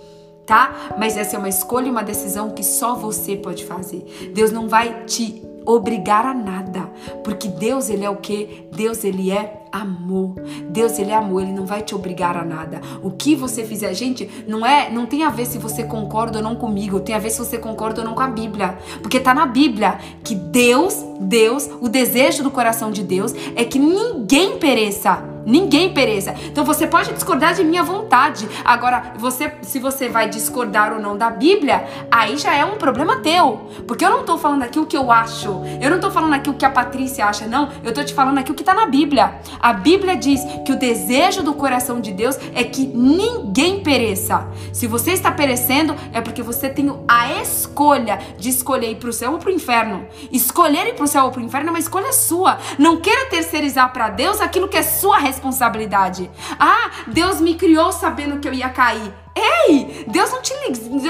[0.45, 0.95] tá?
[0.97, 4.31] Mas essa é uma escolha e uma decisão que só você pode fazer.
[4.33, 6.89] Deus não vai te obrigar a nada,
[7.23, 8.65] porque Deus ele é o que?
[8.73, 10.35] Deus ele é amor.
[10.69, 12.79] Deus ele é amor, ele não vai te obrigar a nada.
[13.03, 16.43] O que você fizer, gente, não é, não tem a ver se você concorda ou
[16.43, 19.33] não comigo, tem a ver se você concorda ou não com a Bíblia, porque tá
[19.33, 25.36] na Bíblia que Deus, Deus, o desejo do coração de Deus é que ninguém pereça
[25.47, 26.35] ninguém pereça.
[26.45, 28.47] Então você pode discordar de minha vontade.
[28.65, 33.21] Agora, você, se você vai discordar ou não da Bíblia, aí já é um problema
[33.21, 33.69] teu.
[33.87, 35.61] Porque eu não tô falando aqui o que eu acho.
[35.79, 37.69] Eu não tô falando aqui o que a Patrícia acha, não.
[37.81, 39.35] Eu tô te falando aqui o que tá na Bíblia.
[39.59, 44.47] A Bíblia diz que o desejo do coração de Deus é que ninguém pereça.
[44.73, 49.31] Se você está perecendo, é porque você tem a escolha de escolher ir pro céu
[49.31, 50.05] ou pro inferno.
[50.29, 52.57] Escolher ir pro céu ou pro inferno é uma escolha sua.
[52.77, 56.29] Não queira terceirizar para Deus aquilo que é sua responsabilidade responsabilidade.
[56.59, 59.13] Ah, Deus me criou sabendo que eu ia cair.
[59.39, 60.51] Ei, Deus não te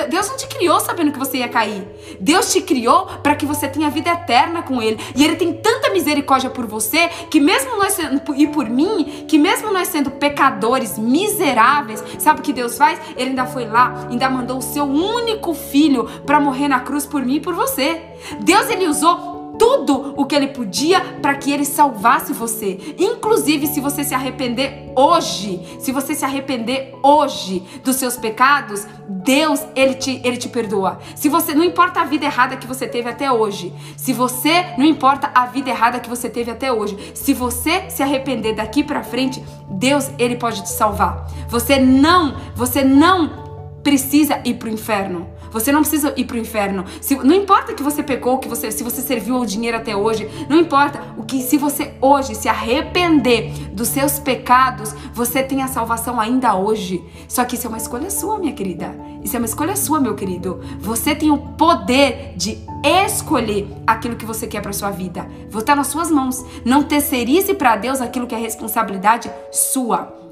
[0.09, 1.87] Deus não te criou sabendo que você ia cair.
[2.19, 4.99] Deus te criou para que você tenha vida eterna com ele.
[5.15, 7.97] E ele tem tanta misericórdia por você que mesmo nós
[8.35, 12.99] e por mim, que mesmo nós sendo pecadores miseráveis, sabe o que Deus faz?
[13.15, 17.23] Ele ainda foi lá, ainda mandou o seu único filho para morrer na cruz por
[17.23, 18.01] mim e por você.
[18.41, 22.95] Deus ele usou tudo o que ele podia para que ele salvasse você.
[22.97, 29.61] Inclusive, se você se arrepender hoje, se você se arrepender hoje dos seus pecados, Deus,
[29.75, 30.99] ele te, ele te perdoa.
[31.15, 34.85] Se você não importa a vida errada que você teve até hoje, se você não
[34.85, 39.03] importa a vida errada que você teve até hoje, se você se arrepender daqui para
[39.03, 41.27] frente, Deus, ele pode te salvar.
[41.49, 43.47] Você não, você não
[43.83, 45.27] precisa ir pro inferno.
[45.59, 46.85] Você não precisa ir pro inferno.
[47.01, 50.29] Se, não importa que você pecou, que você, se você serviu o dinheiro até hoje,
[50.47, 55.67] não importa o que se você hoje se arrepender dos seus pecados, você tem a
[55.67, 57.03] salvação ainda hoje.
[57.27, 58.95] Só que isso é uma escolha sua, minha querida.
[59.23, 60.61] Isso é uma escolha sua, meu querido.
[60.79, 65.27] Você tem o poder de escolher aquilo que você quer para sua vida.
[65.49, 66.45] Vou estar nas suas mãos.
[66.63, 70.26] Não terceirize para Deus aquilo que é responsabilidade sua.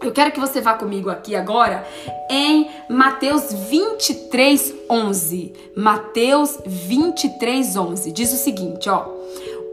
[0.00, 1.84] Eu quero que você vá comigo aqui agora
[2.30, 5.52] em Mateus 23, 11.
[5.76, 8.12] Mateus 23, 11.
[8.12, 9.08] Diz o seguinte, ó.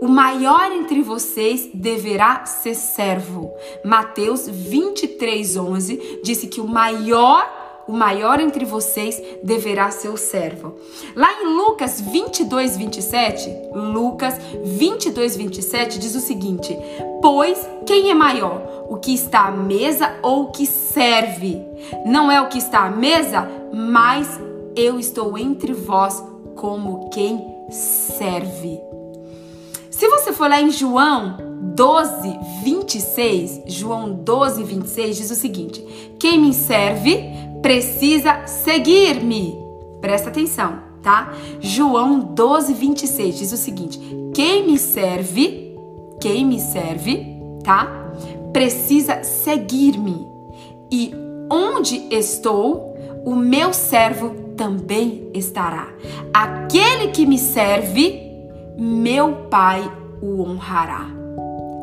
[0.01, 3.53] O maior entre vocês deverá ser servo.
[3.84, 10.75] Mateus 23, 11 disse que o maior o maior entre vocês deverá ser o servo.
[11.15, 16.77] Lá em Lucas 22, 27, Lucas 22, 27 diz o seguinte:
[17.21, 21.61] Pois quem é maior, o que está à mesa ou o que serve?
[22.05, 24.39] Não é o que está à mesa, mas
[24.75, 26.23] eu estou entre vós
[26.55, 28.79] como quem serve.
[29.89, 31.38] Se você for lá em João
[31.73, 37.23] 12, 26, João 12, 26 diz o seguinte: Quem me serve
[37.66, 39.57] precisa seguir-me.
[39.99, 41.34] Presta atenção, tá?
[41.59, 43.99] João 12, 26 diz o seguinte:
[44.36, 45.76] Quem me serve,
[46.22, 47.26] quem me serve,
[47.63, 48.11] tá?
[48.53, 50.28] Precisa seguir-me.
[50.91, 51.11] E
[51.51, 52.95] onde estou,
[53.26, 55.88] o meu servo também estará.
[56.32, 58.22] Aquele que me serve,
[58.78, 59.91] meu Pai
[60.22, 61.16] o honrará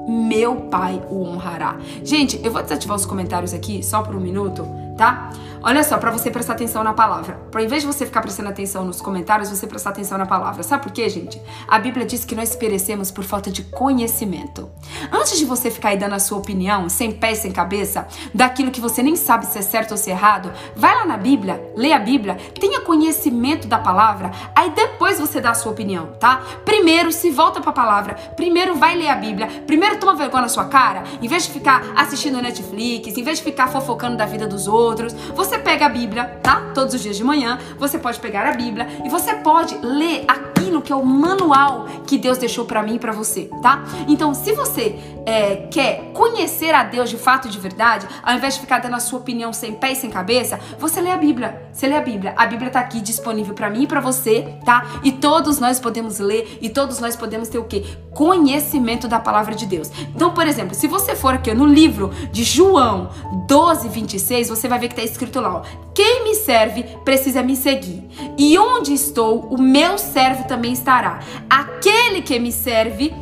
[0.08, 1.78] meu pai o honrará.
[2.02, 4.66] Gente, eu vou desativar os comentários aqui só por um minuto,
[4.96, 5.30] tá?
[5.64, 7.34] Olha só, para você prestar atenção na palavra.
[7.50, 10.62] Para vez de você ficar prestando atenção nos comentários, você prestar atenção na palavra.
[10.64, 11.40] Sabe por quê, gente?
[11.68, 14.68] A Bíblia diz que nós perecemos por falta de conhecimento.
[15.12, 18.80] Antes de você ficar aí dando a sua opinião, sem pé sem cabeça, daquilo que
[18.80, 21.92] você nem sabe se é certo ou se é errado, vai lá na Bíblia, lê
[21.92, 26.42] a Bíblia, tenha conhecimento da palavra, aí depois você dá a sua opinião, tá?
[26.64, 30.48] Primeiro se volta para a palavra, primeiro vai ler a Bíblia, primeiro toma vergonha na
[30.48, 34.46] sua cara, em vez de ficar assistindo Netflix, em vez de ficar fofocando da vida
[34.46, 36.70] dos outros, você você pega a Bíblia, tá?
[36.74, 40.80] Todos os dias de manhã, você pode pegar a Bíblia e você pode ler aquilo
[40.80, 43.84] que é o manual que Deus deixou para mim e para você, tá?
[44.08, 48.54] Então, se você é, quer conhecer a Deus de fato e de verdade, ao invés
[48.54, 51.68] de ficar dando a sua opinião sem pé e sem cabeça, você lê a Bíblia.
[51.70, 52.32] Você lê a Bíblia.
[52.34, 54.86] A Bíblia tá aqui disponível para mim e para você, tá?
[55.02, 57.84] E todos nós podemos ler e todos nós podemos ter o quê?
[58.14, 59.90] Conhecimento da palavra de Deus.
[60.14, 63.10] Então, por exemplo, se você for aqui no livro de João
[63.46, 65.62] 12, 26, você vai ver que tá escrito lá, ó.
[65.94, 68.08] Quem me serve precisa me seguir.
[68.38, 71.20] E onde estou, o meu servo também estará.
[71.50, 73.12] Aquele que me serve,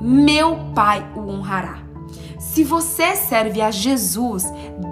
[0.00, 1.90] meu Pai o honrará.
[2.38, 4.44] Se você serve a Jesus,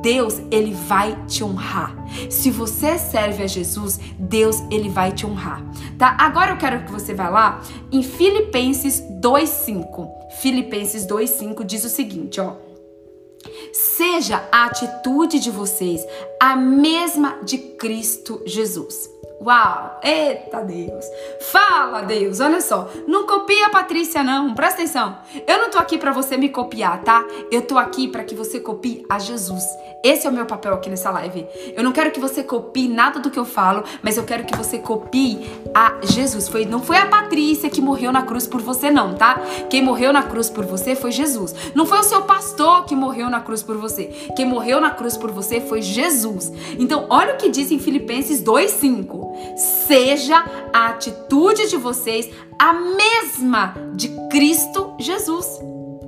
[0.02, 1.92] Deus ele vai te honrar.
[2.30, 5.64] Se você serve a Jesus, Deus ele vai te honrar.
[5.98, 6.16] Tá?
[6.20, 7.60] Agora eu quero que você vá lá
[7.90, 10.08] em Filipenses 2:5.
[10.40, 12.67] Filipenses 2:5 diz o seguinte, ó:
[13.72, 16.04] Seja a atitude de vocês
[16.40, 19.17] a mesma de Cristo Jesus.
[19.40, 20.00] Uau!
[20.02, 21.04] Eita Deus!
[21.52, 22.40] Fala Deus!
[22.40, 25.16] Olha só, não copia a Patrícia não, presta atenção.
[25.46, 27.24] Eu não tô aqui para você me copiar, tá?
[27.48, 29.64] Eu tô aqui para que você copie a Jesus.
[30.02, 31.46] Esse é o meu papel aqui nessa live.
[31.76, 34.56] Eu não quero que você copie nada do que eu falo, mas eu quero que
[34.56, 35.38] você copie
[35.72, 36.48] a Jesus.
[36.48, 39.40] Foi, não foi a Patrícia que morreu na cruz por você não, tá?
[39.70, 41.54] Quem morreu na cruz por você foi Jesus.
[41.74, 44.04] Não foi o seu pastor que morreu na cruz por você.
[44.36, 46.52] Quem morreu na cruz por você foi Jesus.
[46.78, 53.74] Então, olha o que diz em Filipenses 2:5 seja a atitude de vocês a mesma
[53.94, 55.46] de Cristo Jesus.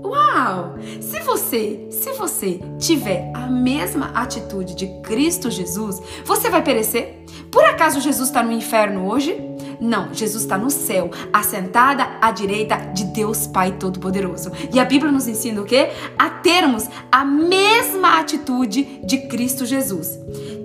[0.03, 0.75] Uau!
[1.01, 7.25] Se você, se você tiver a mesma atitude de Cristo Jesus, você vai perecer?
[7.51, 9.50] Por acaso Jesus está no inferno hoje?
[9.81, 14.53] Não, Jesus está no céu, assentada à direita de Deus Pai Todo-Poderoso.
[14.73, 15.91] E a Bíblia nos ensina o quê?
[16.19, 20.19] A termos a mesma atitude de Cristo Jesus,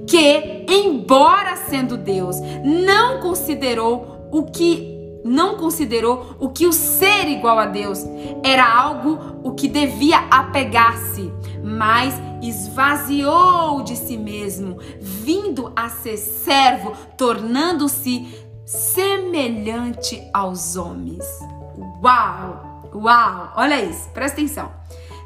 [0.05, 4.93] que, embora sendo Deus, não considerou o que
[5.25, 8.05] não considerou o que o ser igual a Deus
[8.43, 11.31] era algo o que devia apegar-se,
[11.63, 12.13] mas
[12.43, 21.23] esvaziou de si mesmo, vindo a ser servo, tornando-se semelhante aos homens.
[22.03, 22.81] Uau!
[22.93, 23.51] Uau!
[23.55, 24.71] Olha isso, presta atenção.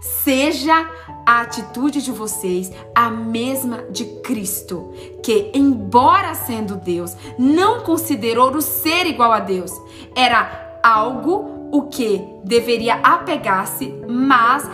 [0.01, 0.89] Seja
[1.25, 8.61] a atitude de vocês a mesma de Cristo, que, embora sendo Deus, não considerou o
[8.61, 9.71] ser igual a Deus.
[10.15, 14.67] Era algo o que deveria apegar-se, mas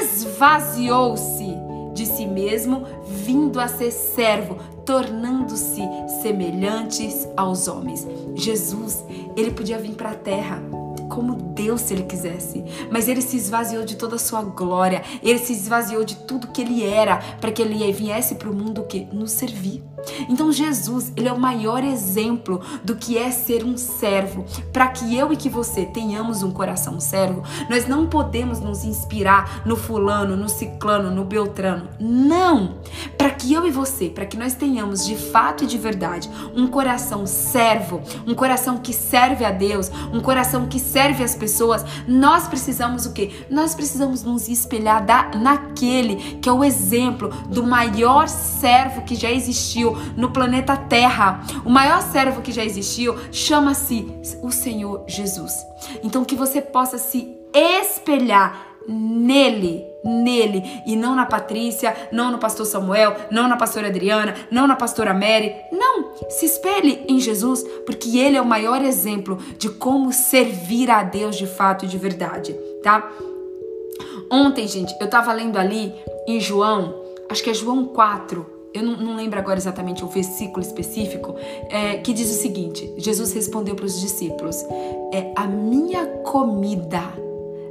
[0.00, 1.56] esvaziou-se
[1.94, 4.58] de si mesmo, vindo a ser servo,
[4.88, 5.82] tornando-se
[6.22, 8.06] semelhantes aos homens.
[8.34, 9.04] Jesus,
[9.36, 10.62] ele podia vir para a terra
[11.10, 12.64] como Deus se ele quisesse.
[12.90, 16.62] Mas ele se esvaziou de toda a sua glória, ele se esvaziou de tudo que
[16.62, 19.84] ele era, para que ele viesse para o mundo que nos servir.
[20.28, 24.44] Então Jesus, ele é o maior exemplo do que é ser um servo.
[24.72, 29.62] Para que eu e que você tenhamos um coração servo, nós não podemos nos inspirar
[29.66, 31.88] no fulano, no ciclano, no beltrano.
[31.98, 32.78] Não!
[33.16, 36.66] Para que eu e você, para que nós tenhamos de fato e de verdade um
[36.66, 42.48] coração servo, um coração que serve a Deus, um coração que serve as pessoas, nós
[42.48, 43.30] precisamos o quê?
[43.50, 49.30] Nós precisamos nos espelhar da, naquele que é o exemplo do maior servo que já
[49.30, 51.42] existiu no planeta Terra.
[51.64, 54.06] O maior servo que já existiu chama-se
[54.42, 55.54] o Senhor Jesus.
[56.02, 62.64] Então que você possa se espelhar nele, nele e não na Patrícia, não no pastor
[62.64, 65.54] Samuel, não na pastora Adriana, não na pastora Mary.
[65.70, 71.02] Não, se espelhe em Jesus, porque ele é o maior exemplo de como servir a
[71.02, 73.10] Deus de fato e de verdade, tá?
[74.30, 75.94] Ontem, gente, eu tava lendo ali
[76.26, 76.94] em João,
[77.28, 81.34] acho que é João 4, eu não, não, lembro agora exatamente o versículo específico,
[81.70, 84.62] é, que diz o seguinte: Jesus respondeu para os discípulos:
[85.12, 87.02] é, A minha comida,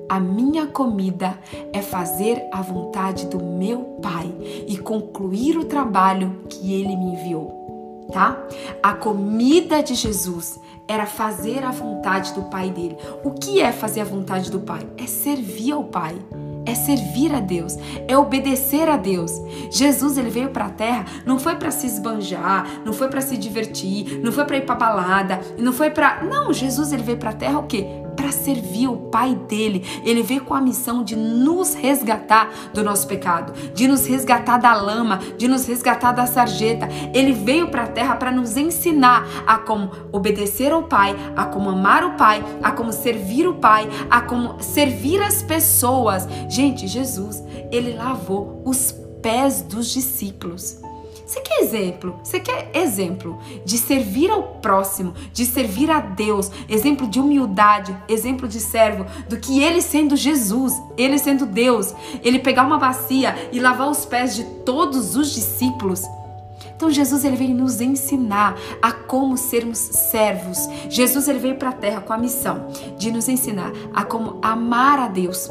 [0.10, 1.38] a minha comida
[1.72, 4.32] é fazer a vontade do meu Pai
[4.68, 8.08] e concluir o trabalho que ele me enviou.
[8.12, 8.42] Tá?
[8.82, 12.98] A comida de Jesus era fazer a vontade do Pai dele.
[13.24, 14.88] O que é fazer a vontade do Pai?
[14.98, 16.16] É servir ao Pai
[16.68, 19.32] é servir a Deus, é obedecer a Deus.
[19.72, 23.38] Jesus ele veio para a terra não foi para se esbanjar, não foi para se
[23.38, 27.30] divertir, não foi para ir para balada, não foi para Não, Jesus ele veio para
[27.30, 28.07] a terra o quê?
[28.28, 29.86] Para servir o Pai dele.
[30.04, 34.74] Ele veio com a missão de nos resgatar do nosso pecado, de nos resgatar da
[34.74, 36.90] lama, de nos resgatar da sarjeta.
[37.14, 41.70] Ele veio para a terra para nos ensinar a como obedecer ao Pai, a como
[41.70, 46.28] amar o Pai, a como servir o Pai, a como servir as pessoas.
[46.50, 50.82] Gente, Jesus, ele lavou os pés dos discípulos.
[51.28, 52.18] Você quer exemplo?
[52.24, 58.48] Você quer exemplo de servir ao próximo, de servir a Deus, exemplo de humildade, exemplo
[58.48, 63.60] de servo, do que ele sendo Jesus, ele sendo Deus, ele pegar uma bacia e
[63.60, 66.02] lavar os pés de todos os discípulos.
[66.78, 70.60] Então Jesus ele veio nos ensinar a como sermos servos.
[70.90, 72.68] Jesus ele veio para a terra com a missão
[73.00, 75.50] de nos ensinar a como amar a Deus,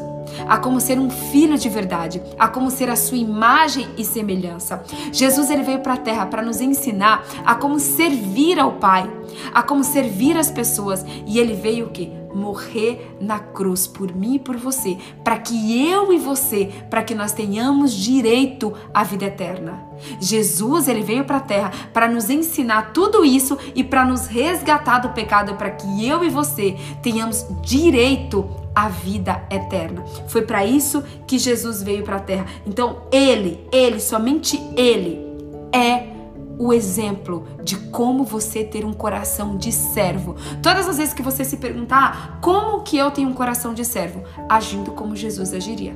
[0.48, 4.84] a como ser um filho de verdade, a como ser a sua imagem e semelhança.
[5.10, 9.10] Jesus ele veio para a terra para nos ensinar a como servir ao Pai,
[9.52, 12.08] a como servir as pessoas, e ele veio o quê?
[12.36, 17.14] Morrer na cruz por mim e por você, para que eu e você, para que
[17.14, 19.82] nós tenhamos direito à vida eterna.
[20.20, 24.98] Jesus, ele veio para a terra para nos ensinar tudo isso e para nos resgatar
[24.98, 30.04] do pecado, para que eu e você tenhamos direito à vida eterna.
[30.28, 32.46] Foi para isso que Jesus veio para a terra.
[32.66, 35.24] Então, ele, ele, somente ele
[35.72, 36.15] é
[36.58, 40.36] o exemplo de como você ter um coração de servo.
[40.62, 44.22] Todas as vezes que você se perguntar como que eu tenho um coração de servo,
[44.48, 45.94] agindo como Jesus agiria.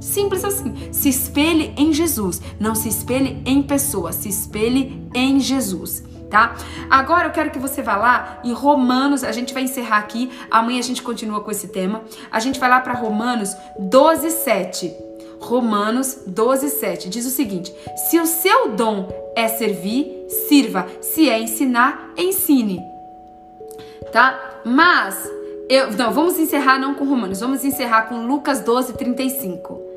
[0.00, 0.92] Simples assim.
[0.92, 6.02] Se espelhe em Jesus, não se espelhe em pessoas, se espelhe em Jesus.
[6.28, 6.56] Tá?
[6.88, 10.78] Agora eu quero que você vá lá em Romanos, a gente vai encerrar aqui, amanhã
[10.78, 12.02] a gente continua com esse tema.
[12.30, 14.92] A gente vai lá para Romanos 12, 7.
[15.42, 17.74] Romanos 12, 7 diz o seguinte:
[18.08, 20.86] Se o seu dom é servir, sirva.
[21.00, 22.80] Se é ensinar, ensine.
[24.12, 24.60] Tá?
[24.64, 25.30] Mas,
[25.68, 29.91] eu, não, vamos encerrar não com Romanos, vamos encerrar com Lucas 12, 35.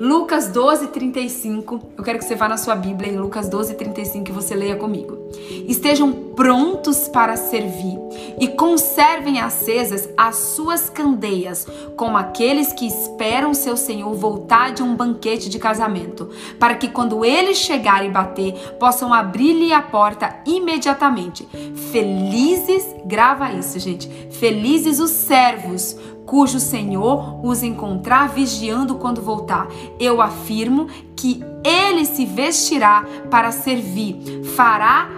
[0.00, 1.80] Lucas 12, 35.
[1.96, 4.76] Eu quero que você vá na sua Bíblia em Lucas 12, 35 e você leia
[4.76, 5.18] comigo.
[5.66, 7.98] Estejam prontos para servir
[8.40, 14.94] e conservem acesas as suas candeias, como aqueles que esperam seu Senhor voltar de um
[14.94, 16.30] banquete de casamento,
[16.60, 21.48] para que quando ele chegar e bater, possam abrir-lhe a porta imediatamente.
[21.90, 24.08] Felizes, grava isso, gente.
[24.30, 25.96] Felizes os servos
[26.28, 29.66] cujo Senhor os encontrar vigiando quando voltar.
[29.98, 35.08] Eu afirmo que ele se vestirá para servir, fará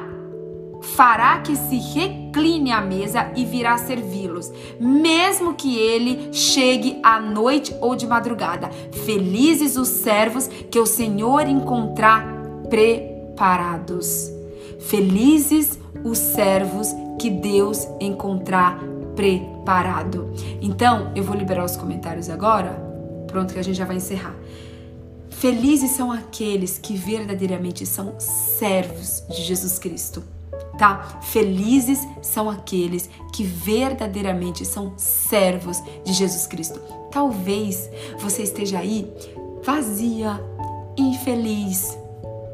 [0.83, 4.51] fará que se recline à mesa e virá servi-los,
[4.81, 8.71] mesmo que ele chegue à noite ou de madrugada.
[9.05, 12.25] Felizes os servos que o Senhor encontrar
[12.71, 14.31] preparados.
[14.79, 18.81] Felizes os servos que Deus encontrar
[19.71, 20.33] preparado.
[20.61, 22.71] Então, eu vou liberar os comentários agora.
[23.29, 24.35] Pronto, que a gente já vai encerrar.
[25.31, 30.23] Felizes são aqueles que verdadeiramente são servos de Jesus Cristo,
[30.77, 31.21] tá?
[31.23, 36.81] Felizes são aqueles que verdadeiramente são servos de Jesus Cristo.
[37.13, 39.11] Talvez você esteja aí
[39.63, 40.43] vazia,
[40.99, 41.97] infeliz,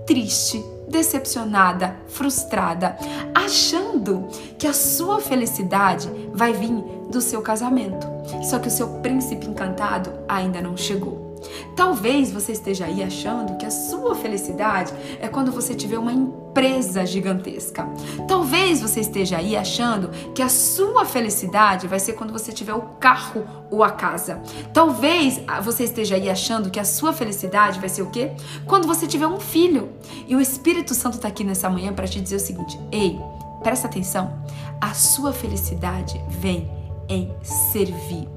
[0.07, 2.97] triste, decepcionada, frustrada,
[3.35, 6.71] achando que a sua felicidade vai vir
[7.11, 8.07] do seu casamento.
[8.43, 11.27] Só que o seu príncipe encantado ainda não chegou.
[11.75, 17.05] Talvez você esteja aí achando que a sua felicidade é quando você tiver uma empresa
[17.05, 17.87] gigantesca.
[18.27, 22.83] Talvez você esteja aí achando que a sua felicidade vai ser quando você tiver o
[22.99, 24.41] carro ou a casa.
[24.73, 28.33] Talvez você esteja aí achando que a sua felicidade vai ser o quê?
[28.67, 29.91] Quando você tiver um filho.
[30.27, 33.21] E o Espírito Santo está aqui nessa manhã para te dizer o seguinte: ei,
[33.63, 34.33] presta atenção.
[34.81, 38.29] A sua felicidade vem em servir.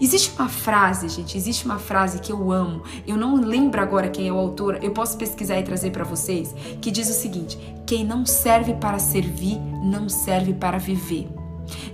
[0.00, 2.82] Existe uma frase, gente, existe uma frase que eu amo.
[3.06, 6.54] Eu não lembro agora quem é o autor, eu posso pesquisar e trazer para vocês,
[6.80, 11.28] que diz o seguinte: quem não serve para servir, não serve para viver.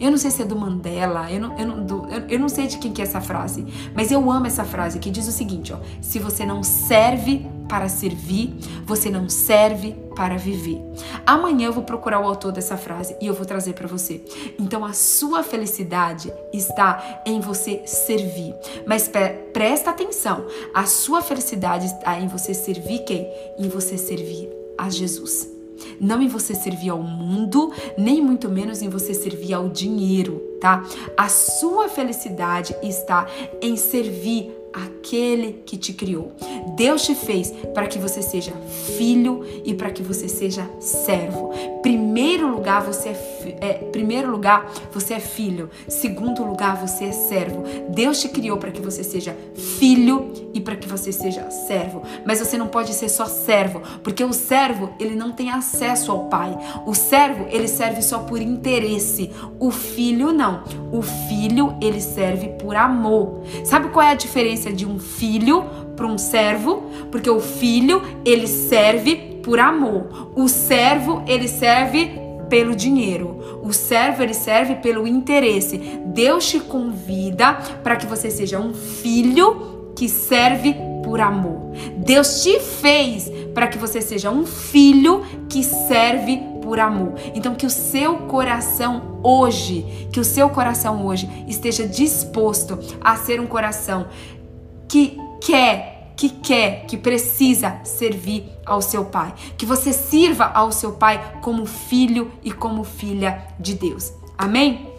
[0.01, 2.49] Eu não sei se é do Mandela, eu não, eu, não, do, eu, eu não
[2.49, 5.33] sei de quem que é essa frase, mas eu amo essa frase que diz o
[5.33, 8.55] seguinte: ó, se você não serve para servir,
[8.85, 10.81] você não serve para viver.
[11.27, 14.25] Amanhã eu vou procurar o autor dessa frase e eu vou trazer para você.
[14.59, 18.55] Então a sua felicidade está em você servir.
[18.87, 19.11] Mas
[19.53, 23.29] presta atenção, a sua felicidade está em você servir quem?
[23.59, 24.49] Em você servir
[24.79, 25.54] a Jesus.
[26.01, 30.85] Não em você servir ao mundo, nem muito menos em você servir ao dinheiro, tá?
[31.17, 33.27] A sua felicidade está
[33.61, 36.33] em servir aquele que te criou.
[36.77, 38.53] Deus te fez para que você seja
[38.97, 41.53] filho e para que você seja servo.
[41.81, 45.71] Primeiro lugar, você é, é, primeiro lugar, você é filho.
[45.87, 47.63] Segundo lugar, você é servo.
[47.91, 52.03] Deus te criou para que você seja filho e para que você seja servo.
[52.25, 56.25] Mas você não pode ser só servo, porque o servo, ele não tem acesso ao
[56.25, 56.57] pai.
[56.87, 59.31] O servo, ele serve só por interesse.
[59.61, 60.65] O filho não.
[60.91, 63.43] O filho, ele serve por amor.
[63.65, 65.65] Sabe qual é a diferença de um filho
[65.97, 72.75] para um servo, porque o filho ele serve por amor, o servo ele serve pelo
[72.75, 75.79] dinheiro, o servo ele serve pelo interesse.
[76.07, 81.73] Deus te convida para que você seja um filho que serve por amor.
[81.99, 87.13] Deus te fez para que você seja um filho que serve por amor.
[87.35, 93.41] Então que o seu coração hoje, que o seu coração hoje esteja disposto a ser
[93.41, 94.07] um coração
[94.89, 99.35] que quer, que quer, que precisa servir ao seu pai.
[99.57, 104.13] Que você sirva ao seu pai como filho e como filha de Deus.
[104.37, 104.94] Amém?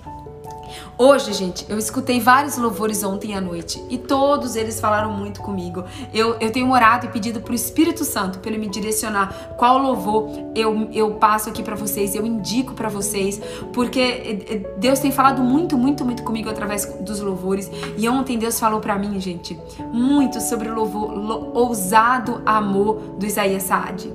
[0.98, 5.84] Hoje, gente, eu escutei vários louvores ontem à noite e todos eles falaram muito comigo.
[6.14, 10.30] Eu, eu tenho orado e pedido pro Espírito Santo para ele me direcionar qual louvor
[10.56, 13.42] eu, eu passo aqui para vocês, eu indico para vocês,
[13.74, 17.70] porque eh, eh, Deus tem falado muito, muito, muito comigo através dos louvores.
[17.98, 19.60] E ontem Deus falou para mim, gente,
[19.92, 24.12] muito sobre o louvor lo, ousado amor do Isaías Saad.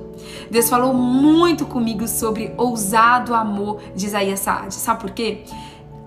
[0.49, 4.73] Deus falou muito comigo sobre ousado amor de Isaías Saad.
[4.73, 5.43] Sabe por quê?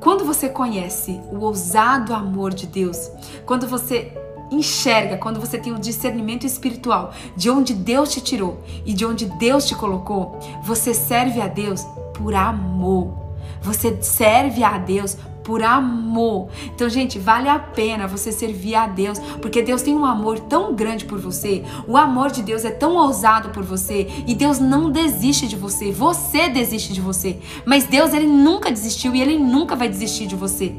[0.04, 3.10] Quando você conhece o ousado amor de Deus,
[3.46, 4.12] quando você
[4.50, 9.24] enxerga, quando você tem o discernimento espiritual de onde Deus te tirou e de onde
[9.24, 13.14] Deus te colocou, você serve a Deus por amor.
[13.62, 16.48] Você serve a Deus por amor.
[16.74, 20.74] Então, gente, vale a pena você servir a Deus, porque Deus tem um amor tão
[20.74, 21.62] grande por você.
[21.86, 25.92] O amor de Deus é tão ousado por você e Deus não desiste de você.
[25.92, 30.34] Você desiste de você, mas Deus ele nunca desistiu e ele nunca vai desistir de
[30.34, 30.74] você.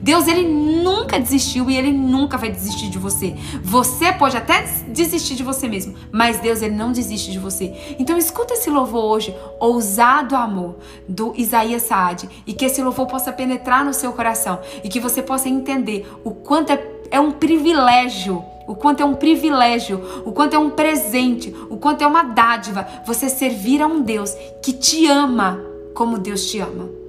[0.00, 3.34] Deus, ele nunca desistiu e ele nunca vai desistir de você.
[3.62, 7.74] Você pode até desistir de você mesmo, mas Deus, ele não desiste de você.
[7.98, 10.76] Então escuta esse louvor hoje, ousado amor,
[11.08, 15.22] do Isaías Saad, e que esse louvor possa penetrar no seu coração e que você
[15.22, 20.54] possa entender o quanto é, é um privilégio o quanto é um privilégio, o quanto
[20.54, 25.06] é um presente, o quanto é uma dádiva você servir a um Deus que te
[25.06, 25.58] ama
[25.94, 27.07] como Deus te ama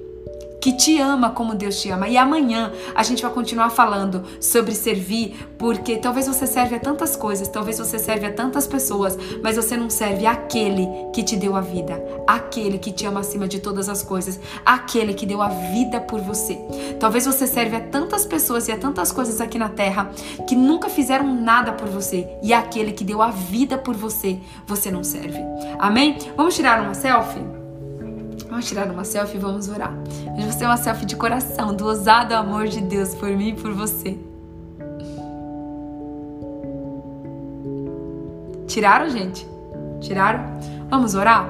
[0.59, 2.07] que te ama como Deus te ama.
[2.07, 7.15] E amanhã a gente vai continuar falando sobre servir, porque talvez você serve a tantas
[7.15, 11.55] coisas, talvez você serve a tantas pessoas, mas você não serve aquele que te deu
[11.55, 15.47] a vida, aquele que te ama acima de todas as coisas, aquele que deu a
[15.47, 16.59] vida por você.
[16.99, 20.11] Talvez você serve a tantas pessoas e a tantas coisas aqui na terra
[20.47, 24.91] que nunca fizeram nada por você, e aquele que deu a vida por você, você
[24.91, 25.39] não serve.
[25.79, 26.17] Amém?
[26.35, 27.58] Vamos tirar uma selfie?
[28.49, 29.93] Vamos tirar uma selfie e vamos orar.
[30.35, 33.53] Hoje você é uma selfie de coração, do ousado amor de Deus por mim e
[33.53, 34.17] por você.
[38.67, 39.47] Tiraram, gente?
[40.01, 40.43] Tiraram?
[40.89, 41.47] Vamos orar?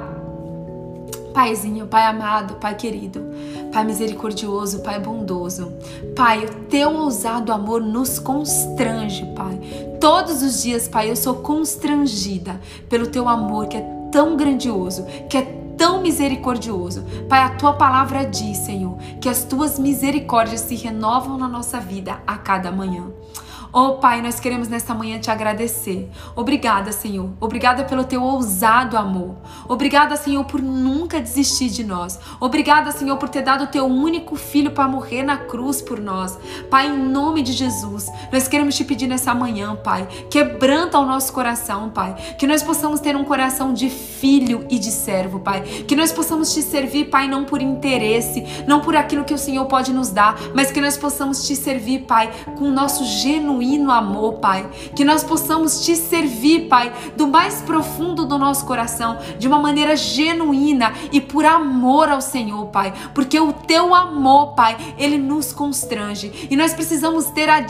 [1.34, 3.24] Paizinho, Pai amado, Pai querido,
[3.72, 5.72] Pai misericordioso, Pai bondoso.
[6.16, 9.58] Pai, o teu ousado amor nos constrange, Pai.
[10.02, 15.38] Todos os dias, Pai, eu sou constrangida pelo teu amor que é tão grandioso, que
[15.38, 17.06] é tão misericordioso.
[17.30, 22.22] Pai, a tua palavra diz, Senhor, que as tuas misericórdias se renovam na nossa vida
[22.28, 23.06] a cada manhã.
[23.72, 26.09] Oh Pai, nós queremos nesta manhã te agradecer.
[26.36, 27.30] Obrigada, Senhor.
[27.39, 29.36] Obrigada pelo teu ousado amor.
[29.67, 32.20] Obrigada, Senhor, por nunca desistir de nós.
[32.39, 36.36] Obrigada, Senhor, por ter dado o teu único filho para morrer na cruz por nós.
[36.67, 41.32] Pai, em nome de Jesus, nós queremos te pedir nessa manhã, Pai, quebranta o nosso
[41.32, 45.95] coração, Pai, que nós possamos ter um coração de filho e de servo, Pai, que
[45.95, 49.93] nós possamos te servir, Pai, não por interesse, não por aquilo que o Senhor pode
[49.93, 54.36] nos dar, mas que nós possamos te servir, Pai, com o nosso genuíno genuíno amor,
[54.36, 54.68] Pai.
[54.95, 59.95] Que nós possamos te servir, Pai, do mais profundo do nosso coração, de uma maneira
[59.95, 62.93] genuína e por amor ao Senhor, Pai.
[63.14, 66.47] Porque o teu amor, Pai, ele nos constrange.
[66.49, 67.62] E nós precisamos ter a,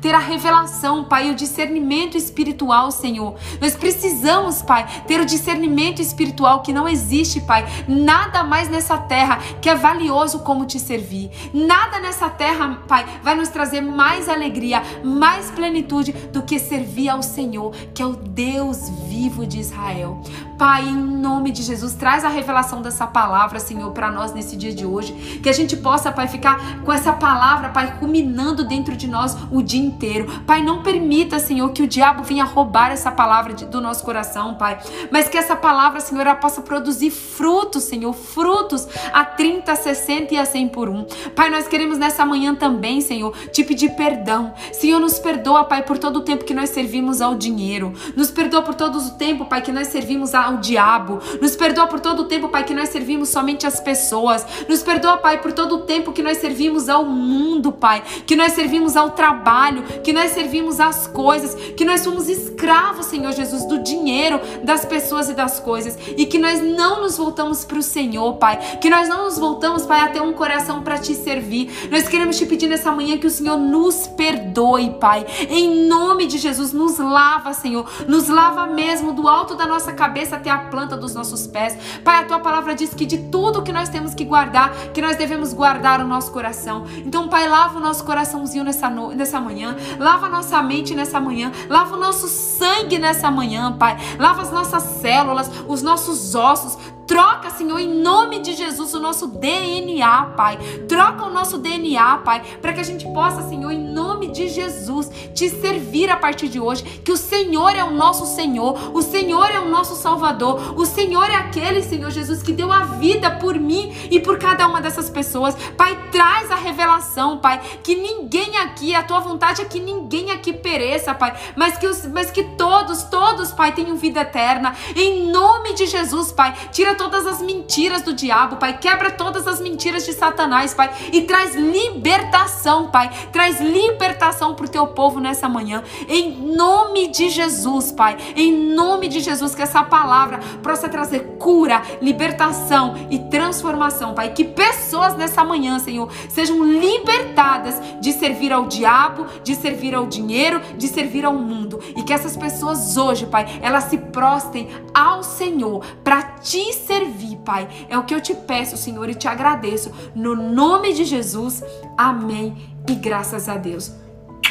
[0.00, 3.34] ter a revelação, Pai, o discernimento espiritual, Senhor.
[3.60, 7.66] Nós precisamos, Pai, ter o discernimento espiritual que não existe, Pai.
[7.88, 11.30] Nada mais nessa terra que é valioso como te servir.
[11.52, 17.08] Nada nessa terra, Pai, vai nos trazer mais alegria, mais mais plenitude do que servir
[17.08, 20.20] ao Senhor, que é o Deus vivo de Israel.
[20.62, 24.72] Pai, em nome de Jesus, traz a revelação dessa palavra, Senhor, para nós nesse dia
[24.72, 25.12] de hoje.
[25.42, 29.60] Que a gente possa, Pai, ficar com essa palavra, Pai, ruminando dentro de nós o
[29.60, 30.42] dia inteiro.
[30.46, 34.54] Pai, não permita, Senhor, que o diabo venha roubar essa palavra de, do nosso coração,
[34.54, 34.78] Pai.
[35.10, 40.38] Mas que essa palavra, Senhor, ela possa produzir frutos, Senhor, frutos a 30, 60 e
[40.38, 41.04] a 100 por um.
[41.34, 44.54] Pai, nós queremos nessa manhã também, Senhor, te pedir perdão.
[44.72, 47.92] Senhor, nos perdoa, Pai, por todo o tempo que nós servimos ao dinheiro.
[48.14, 51.20] Nos perdoa por todo o tempo, Pai, que nós servimos ao diabo.
[51.40, 54.44] Nos perdoa por todo o tempo, Pai, que nós servimos somente às pessoas.
[54.68, 58.02] Nos perdoa, Pai, por todo o tempo que nós servimos ao mundo, Pai.
[58.26, 63.32] Que nós servimos ao trabalho, que nós servimos às coisas, que nós somos escravos, Senhor
[63.32, 65.98] Jesus, do dinheiro, das pessoas e das coisas.
[66.16, 68.58] E que nós não nos voltamos para o Senhor, Pai.
[68.80, 71.88] Que nós não nos voltamos, Pai, a ter um coração para te servir.
[71.90, 74.90] Nós queremos te pedir nessa manhã que o Senhor nos perdoe.
[75.00, 75.26] Pai.
[75.48, 77.88] Em nome de Jesus, nos lava, Senhor.
[78.06, 81.78] Nos lava mesmo do alto da nossa cabeça até a planta dos nossos pés.
[82.04, 85.16] Pai, a tua palavra diz que de tudo que nós temos que guardar, que nós
[85.16, 86.84] devemos guardar o nosso coração.
[87.06, 89.14] Então, Pai, lava o nosso coraçãozinho nessa, no...
[89.14, 89.76] nessa manhã.
[89.98, 91.52] Lava a nossa mente nessa manhã.
[91.68, 93.96] Lava o nosso sangue nessa manhã, Pai.
[94.18, 96.76] Lava as nossas células, os nossos ossos.
[97.06, 100.58] Troca, Senhor, em nome de Jesus, o nosso DNA, Pai.
[100.88, 105.10] Troca o nosso DNA, Pai, para que a gente possa, Senhor, em nome de Jesus,
[105.34, 106.82] te servir a partir de hoje.
[107.04, 111.28] Que o Senhor é o nosso Senhor, o Senhor é o nosso Salvador, o Senhor
[111.28, 115.10] é aquele, Senhor Jesus, que deu a vida por mim e por cada uma dessas
[115.10, 115.56] pessoas.
[115.76, 120.52] Pai, traz a revelação, Pai, que ninguém aqui, a tua vontade é que ninguém aqui
[120.52, 124.74] pereça, Pai, mas que, os, mas que todos, todos, Pai, tenham vida eterna.
[124.94, 128.76] Em nome de Jesus, Pai, tira Tira todas as mentiras do diabo, Pai.
[128.76, 130.92] Quebra todas as mentiras de Satanás, Pai.
[131.10, 133.10] E traz libertação, Pai.
[133.32, 135.82] Traz libertação pro teu povo nessa manhã.
[136.06, 138.16] Em nome de Jesus, Pai.
[138.36, 144.32] Em nome de Jesus, que essa palavra possa trazer cura, libertação e transformação, Pai.
[144.32, 150.60] Que pessoas nessa manhã, Senhor, sejam libertadas de servir ao diabo, de servir ao dinheiro,
[150.76, 151.80] de servir ao mundo.
[151.96, 157.68] E que essas pessoas hoje, Pai, elas se prostem ao Senhor para te servir, Pai.
[157.88, 159.92] É o que eu te peço, Senhor, e te agradeço.
[160.14, 161.62] No nome de Jesus,
[161.96, 163.92] amém e graças a Deus.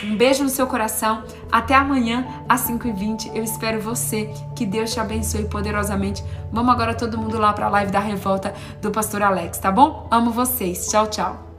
[0.04, 1.24] Um beijo no seu coração.
[1.52, 3.32] Até amanhã, às 5h20.
[3.36, 4.30] Eu espero você.
[4.56, 6.24] Que Deus te abençoe poderosamente.
[6.52, 10.08] Vamos agora todo mundo lá para a live da revolta do Pastor Alex, tá bom?
[10.10, 10.88] Amo vocês.
[10.88, 11.51] Tchau, tchau.